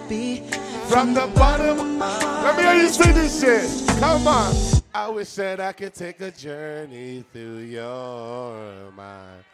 From 0.88 1.14
the 1.14 1.30
bottom. 1.34 1.78
of 1.78 1.86
my 1.98 2.42
Let 2.44 2.56
me 2.56 2.62
hear 2.62 2.74
you 2.74 2.88
sing 2.88 3.14
this 3.14 3.40
shit. 3.40 3.98
Come 4.00 4.26
on. 4.26 4.54
I 4.94 5.08
wish 5.10 5.34
that 5.34 5.60
I 5.60 5.72
could 5.72 5.94
take 5.94 6.20
a 6.22 6.30
journey 6.30 7.24
through 7.32 7.58
your 7.58 8.90
mind. 8.96 9.47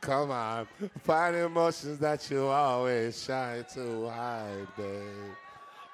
Come 0.00 0.30
on. 0.30 0.66
Find 1.02 1.36
emotions 1.36 1.98
that 1.98 2.30
you 2.30 2.46
always 2.46 3.24
try 3.24 3.64
to 3.74 4.08
hide, 4.08 4.66
babe. 4.76 5.34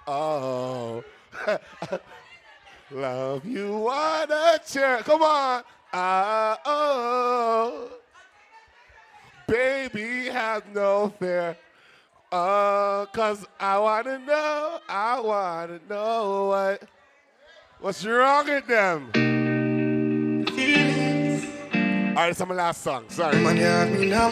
Oh. 0.06 1.04
Love 2.90 3.44
you 3.46 3.78
want 3.78 4.30
a 4.30 4.60
chair. 4.66 4.98
Come 4.98 5.22
on. 5.22 5.62
Ah, 5.92 6.58
oh. 6.64 7.88
Baby, 9.46 10.26
have 10.30 10.62
no 10.74 11.12
fear. 11.18 11.56
Uh, 12.30 13.04
cause 13.06 13.44
I 13.60 13.78
wanna 13.78 14.18
know, 14.18 14.78
I 14.88 15.20
wanna 15.20 15.80
know 15.88 16.46
what 16.48 16.82
what's 17.80 18.06
wrong 18.06 18.46
with 18.46 18.66
them. 18.66 19.31
Feelings 22.12 22.18
All 22.18 22.24
right, 22.24 22.30
it's 22.30 22.40
my 22.46 22.54
last 22.54 22.82
song. 22.82 23.04
Sorry. 23.08 23.38
Man, 23.40 23.56
you 23.56 23.62
have 23.62 23.90
me 23.90 24.06
now. 24.06 24.30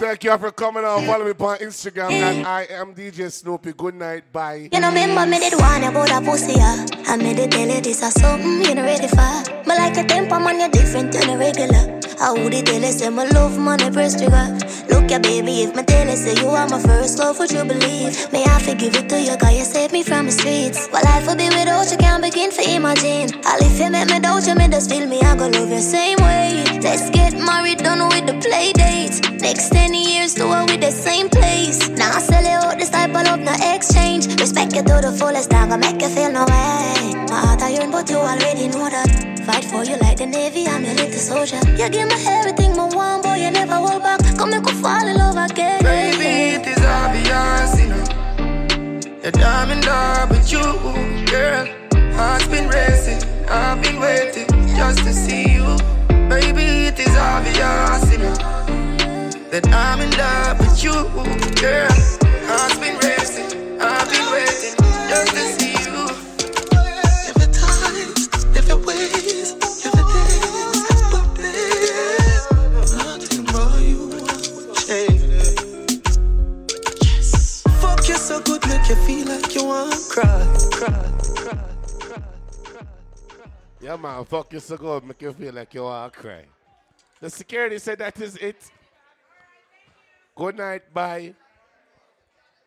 Thank 0.00 0.24
you 0.24 0.38
for 0.38 0.52
coming 0.52 0.84
on. 0.84 1.04
Follow 1.06 1.24
me 1.24 1.32
on 1.32 1.58
Instagram 1.58 2.10
at 2.12 2.46
I 2.46 2.62
am 2.70 2.94
DJ 2.94 3.30
Snoopy. 3.30 3.72
Good 3.72 3.94
night. 3.96 4.32
Bye. 4.32 4.68
You 4.72 4.80
know, 4.80 4.88
remember 4.88 5.26
me 5.26 5.38
did 5.38 5.54
one 5.58 5.82
about 5.82 6.10
a 6.10 6.24
pussy, 6.24 6.52
yeah. 6.54 6.86
I 7.06 7.16
made 7.16 7.38
it 7.38 7.50
tell 7.50 7.68
you 7.68 7.80
this 7.80 8.02
is 8.02 8.14
something 8.14 8.62
you 8.64 8.74
know 8.74 8.82
ready 8.82 9.08
for. 9.08 9.16
But 9.16 9.76
like 9.76 9.96
a 9.96 10.04
temper, 10.04 10.38
man, 10.40 10.60
you're 10.60 10.70
different 10.70 11.12
than 11.12 11.30
a 11.30 11.36
regular. 11.36 11.97
I 12.20 12.32
would 12.32 12.52
it 12.52 12.66
tell 12.66 12.82
say 12.82 13.08
my 13.10 13.24
love, 13.28 13.56
I 13.58 13.90
press 13.90 14.18
trigger. 14.18 14.58
Look, 14.90 15.10
yeah, 15.10 15.18
baby, 15.18 15.62
if 15.62 15.74
my 15.76 15.82
tell 15.82 16.08
say 16.16 16.34
you 16.34 16.48
are 16.48 16.68
my 16.68 16.80
first 16.80 17.18
love, 17.18 17.38
would 17.38 17.52
you 17.52 17.64
believe? 17.64 18.32
May 18.32 18.44
I 18.44 18.58
forgive 18.60 18.96
it 18.96 19.08
to 19.10 19.20
you, 19.20 19.36
cause 19.36 19.56
you 19.56 19.64
saved 19.64 19.92
me 19.92 20.02
from 20.02 20.26
the 20.26 20.32
streets. 20.32 20.88
Well, 20.92 21.04
life 21.04 21.28
would 21.28 21.38
be 21.38 21.48
without 21.48 21.90
you, 21.90 21.96
can't 21.96 22.22
begin 22.22 22.50
to 22.50 22.62
imagine. 22.74 23.38
All 23.46 23.58
if 23.60 23.78
you 23.78 23.90
make 23.90 24.10
me 24.10 24.18
doubt 24.18 24.46
you, 24.46 24.54
me 24.56 24.68
just 24.68 24.90
feel 24.90 25.06
me, 25.06 25.20
I 25.20 25.36
go 25.36 25.46
love 25.48 25.70
you 25.70 25.80
same 25.80 26.18
way. 26.18 26.64
Let's 26.82 27.08
get 27.10 27.34
married, 27.34 27.78
done 27.78 28.08
with 28.08 28.26
the 28.26 28.34
play 28.42 28.72
dates. 28.72 29.27
Next 29.40 29.70
10 29.70 29.94
years, 29.94 30.34
do 30.34 30.52
it 30.52 30.70
with 30.70 30.80
the 30.80 30.90
same 30.90 31.28
place. 31.28 31.88
Now 31.90 32.16
I 32.16 32.20
sell 32.20 32.44
it 32.44 32.64
all, 32.64 32.76
this 32.76 32.90
type 32.90 33.10
of 33.10 33.22
love, 33.22 33.40
no 33.40 33.54
exchange. 33.74 34.26
Respect 34.40 34.74
you 34.74 34.82
to 34.82 35.00
the 35.00 35.12
fullest, 35.12 35.52
I'm 35.54 35.68
gonna 35.70 35.80
make 35.80 36.02
you 36.02 36.08
feel 36.08 36.32
no 36.32 36.44
way. 36.44 37.14
My 37.30 37.38
heart 37.44 37.62
I 37.62 37.70
yearn, 37.70 37.90
but 37.90 38.10
you 38.10 38.16
already 38.16 38.68
know 38.68 38.88
that. 38.90 39.08
Fight 39.46 39.64
for 39.64 39.84
you 39.84 39.96
like 39.98 40.18
the 40.18 40.26
Navy, 40.26 40.66
I'm 40.66 40.84
your 40.84 40.94
little 40.94 41.18
soldier. 41.18 41.60
You 41.78 41.88
give 41.88 42.08
me 42.08 42.16
everything, 42.26 42.76
my 42.76 42.84
one 42.84 43.22
boy, 43.22 43.36
you 43.36 43.50
never 43.50 43.74
hold 43.74 44.02
back. 44.02 44.20
Come 44.36 44.50
make 44.50 44.64
me 44.64 44.72
fall 44.72 45.06
in 45.06 45.16
love 45.16 45.38
again. 45.50 45.82
Baby, 45.82 46.58
it 46.58 46.66
is 46.66 46.84
obvious, 46.84 47.80
you 47.80 47.88
know. 47.88 48.04
That 49.22 49.38
I'm 49.38 49.70
in 49.70 49.80
love 49.82 50.30
with 50.30 50.52
you, 50.52 50.66
girl. 51.30 51.66
Heart's 52.16 52.48
been 52.48 52.68
racing, 52.68 53.22
I've 53.48 53.80
been 53.82 54.00
waiting 54.00 54.48
just 54.76 54.98
to 55.04 55.12
see 55.12 55.47
That 59.58 59.74
I'm 59.74 60.00
in 60.00 60.10
love 60.12 60.60
with 60.60 60.84
you, 60.84 60.92
girl. 61.60 61.90
Heart's 62.46 62.78
been 62.78 62.96
racing, 62.98 63.80
I've 63.82 64.06
been 64.08 64.30
waiting 64.30 64.76
just 65.10 65.34
to 65.34 65.42
see 65.58 65.74
you. 65.82 65.98
Every 67.26 67.48
time, 67.50 68.14
every 68.54 68.78
ways, 68.86 69.58
every 69.82 70.04
day, 70.14 70.38
but 71.10 71.26
please, 71.34 72.46
nothing 72.94 73.44
for 73.50 73.70
you. 73.82 74.00
Hey. 74.86 75.18
Fuck 77.80 78.06
you 78.06 78.14
so 78.14 78.38
good, 78.40 78.62
make 78.68 78.88
you 78.88 78.94
feel 78.94 79.26
like 79.26 79.54
you 79.56 79.64
want 79.64 79.92
to 79.92 79.98
cry, 80.08 80.46
cry, 80.70 81.10
cry. 81.34 81.58
Yeah, 83.80 83.96
man. 83.96 84.24
Fuck 84.24 84.52
you 84.52 84.60
so 84.60 84.76
good. 84.76 85.02
Make 85.02 85.20
you 85.22 85.32
feel 85.32 85.52
like 85.52 85.74
you 85.74 85.82
want 85.82 86.12
to 86.12 86.18
cry. 86.20 86.44
The 87.20 87.28
security 87.28 87.80
said 87.80 87.98
that 87.98 88.20
is 88.20 88.36
it. 88.36 88.70
Good 90.38 90.56
night. 90.56 90.94
Bye. 90.94 91.34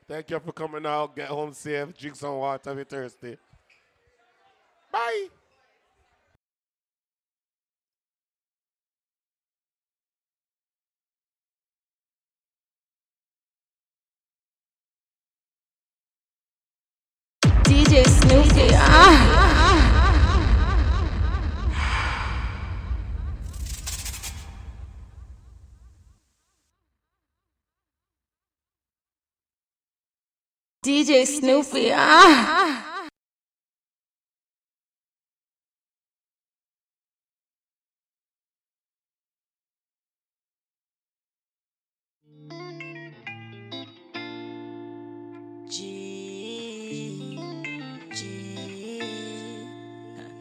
Thank 0.05 0.29
you 0.29 0.41
for 0.41 0.51
coming 0.51 0.85
out. 0.85 1.15
Get 1.15 1.29
home 1.29 1.53
safe. 1.53 1.97
Drink 1.97 2.17
some 2.17 2.35
water 2.35 2.73
you're 2.73 2.83
thirsty. 2.83 3.37
Bye. 4.91 5.29
DJ 17.63 18.05
Snoopy. 18.05 18.67
Ah. 18.73 19.60
DJ 30.91 31.25
Snoopy. 31.25 31.93
Ah. 31.93 33.07
G, 45.69 47.39
G. 48.11 49.01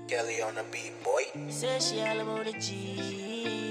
Kelly 0.09 0.43
on 0.43 0.57
the 0.57 0.65
beat, 0.73 0.93
boy. 1.05 1.23
Say 1.49 1.79
she 1.79 2.01
all 2.01 2.19
about 2.19 2.47
the 2.47 2.59
G. 2.59 3.70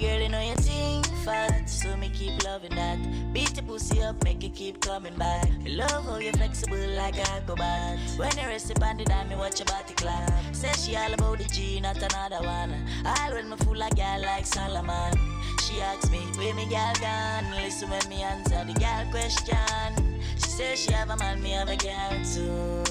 Girl, 0.00 0.20
you 0.20 0.28
know 0.28 0.40
you 0.40 0.54
think 0.54 1.06
fat, 1.24 1.68
so 1.68 1.96
me 1.96 2.08
keep 2.10 2.44
loving 2.44 2.74
that. 2.76 2.98
Beat 3.32 3.56
your 3.56 3.64
pussy 3.64 4.00
up, 4.00 4.22
make 4.22 4.44
it 4.44 4.54
keep 4.54 4.80
coming 4.80 5.14
back. 5.16 5.50
Me 5.60 5.72
love 5.74 6.04
how 6.04 6.18
you 6.18 6.30
flexible 6.32 6.88
like 6.96 7.16
a 7.16 7.28
acrobat. 7.32 7.98
When 8.16 8.30
you 8.38 8.46
rest 8.46 8.70
upon 8.70 8.98
the 8.98 9.04
dime, 9.04 9.28
me 9.28 9.34
watch 9.34 9.58
your 9.58 9.66
body 9.66 9.94
clap. 9.94 10.54
Say 10.54 10.70
she 10.74 10.96
all 10.96 11.12
about 11.12 11.38
the 11.38 11.44
G, 11.44 11.80
not 11.80 11.96
another 11.96 12.46
one. 12.46 12.74
All 13.04 13.32
when 13.32 13.50
me 13.50 13.56
fool 13.56 13.82
a 13.82 13.90
girl 13.90 14.22
like 14.22 14.46
Solomon. 14.46 15.14
She 15.62 15.80
asks 15.80 16.08
me, 16.12 16.18
where 16.36 16.54
me 16.54 16.68
girl 16.68 16.92
gone? 17.00 17.50
Listen 17.56 17.90
when 17.90 18.08
me 18.08 18.22
answer 18.22 18.64
the 18.64 18.74
girl 18.74 19.04
question. 19.10 20.20
She 20.36 20.48
says 20.48 20.78
she 20.78 20.92
have 20.92 21.10
a 21.10 21.16
man, 21.16 21.42
me 21.42 21.50
have 21.50 21.68
a 21.68 21.76
girl 21.76 22.24
too. 22.24 22.84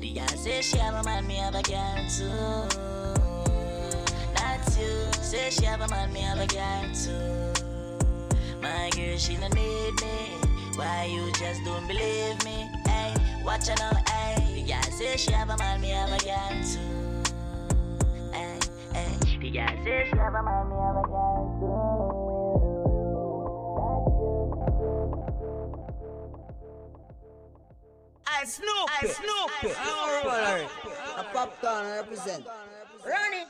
The 0.00 0.12
girl 0.12 0.36
say 0.36 0.60
she 0.60 0.78
have 0.78 0.94
a 0.94 1.04
man, 1.04 1.24
me 1.24 1.36
have 1.36 1.54
a 1.54 1.62
girl 1.62 2.04
too. 2.10 2.87
Not 5.30 5.34
you. 5.34 5.50
Say 5.50 5.50
she 5.50 5.64
have 5.66 5.80
a 5.80 5.88
man, 5.88 6.12
me 6.12 6.20
have 6.20 6.38
a 6.38 6.46
girl 6.46 6.94
too. 6.94 7.52
My 8.62 8.90
girl, 8.90 9.18
she 9.18 9.36
don't 9.36 9.54
need 9.54 10.00
me. 10.00 10.38
Why 10.76 11.04
you 11.10 11.30
just 11.32 11.64
don't 11.64 11.86
believe 11.86 12.42
me? 12.44 12.68
Hey, 12.86 13.14
watch 13.44 13.68
her 13.68 13.74
now, 13.76 13.92
hey. 14.08 14.62
The 14.62 14.72
girl 14.72 14.82
say 14.92 15.16
she 15.16 15.32
have 15.32 15.50
a 15.50 15.56
man, 15.58 15.80
me 15.80 15.90
have 15.90 16.10
a 16.10 16.18
girl 16.24 16.62
too. 16.64 16.78
Hey, 18.32 18.58
hey. 18.94 19.18
The 19.40 19.50
girl 19.50 19.84
say 19.84 20.08
she 20.10 20.16
have 20.16 20.34
a 20.34 20.42
man, 20.42 20.68
me 20.68 20.76
have 20.76 20.96
a 20.96 21.02
girl 21.02 22.24
I 28.26 28.44
Snoop, 28.44 28.88
I 29.02 29.06
Snoop, 29.06 29.50
Alright, 30.24 30.70
a 31.18 31.24
popcorn 31.32 31.86
represent. 31.86 32.46
Run 33.04 33.34
it. 33.34 33.48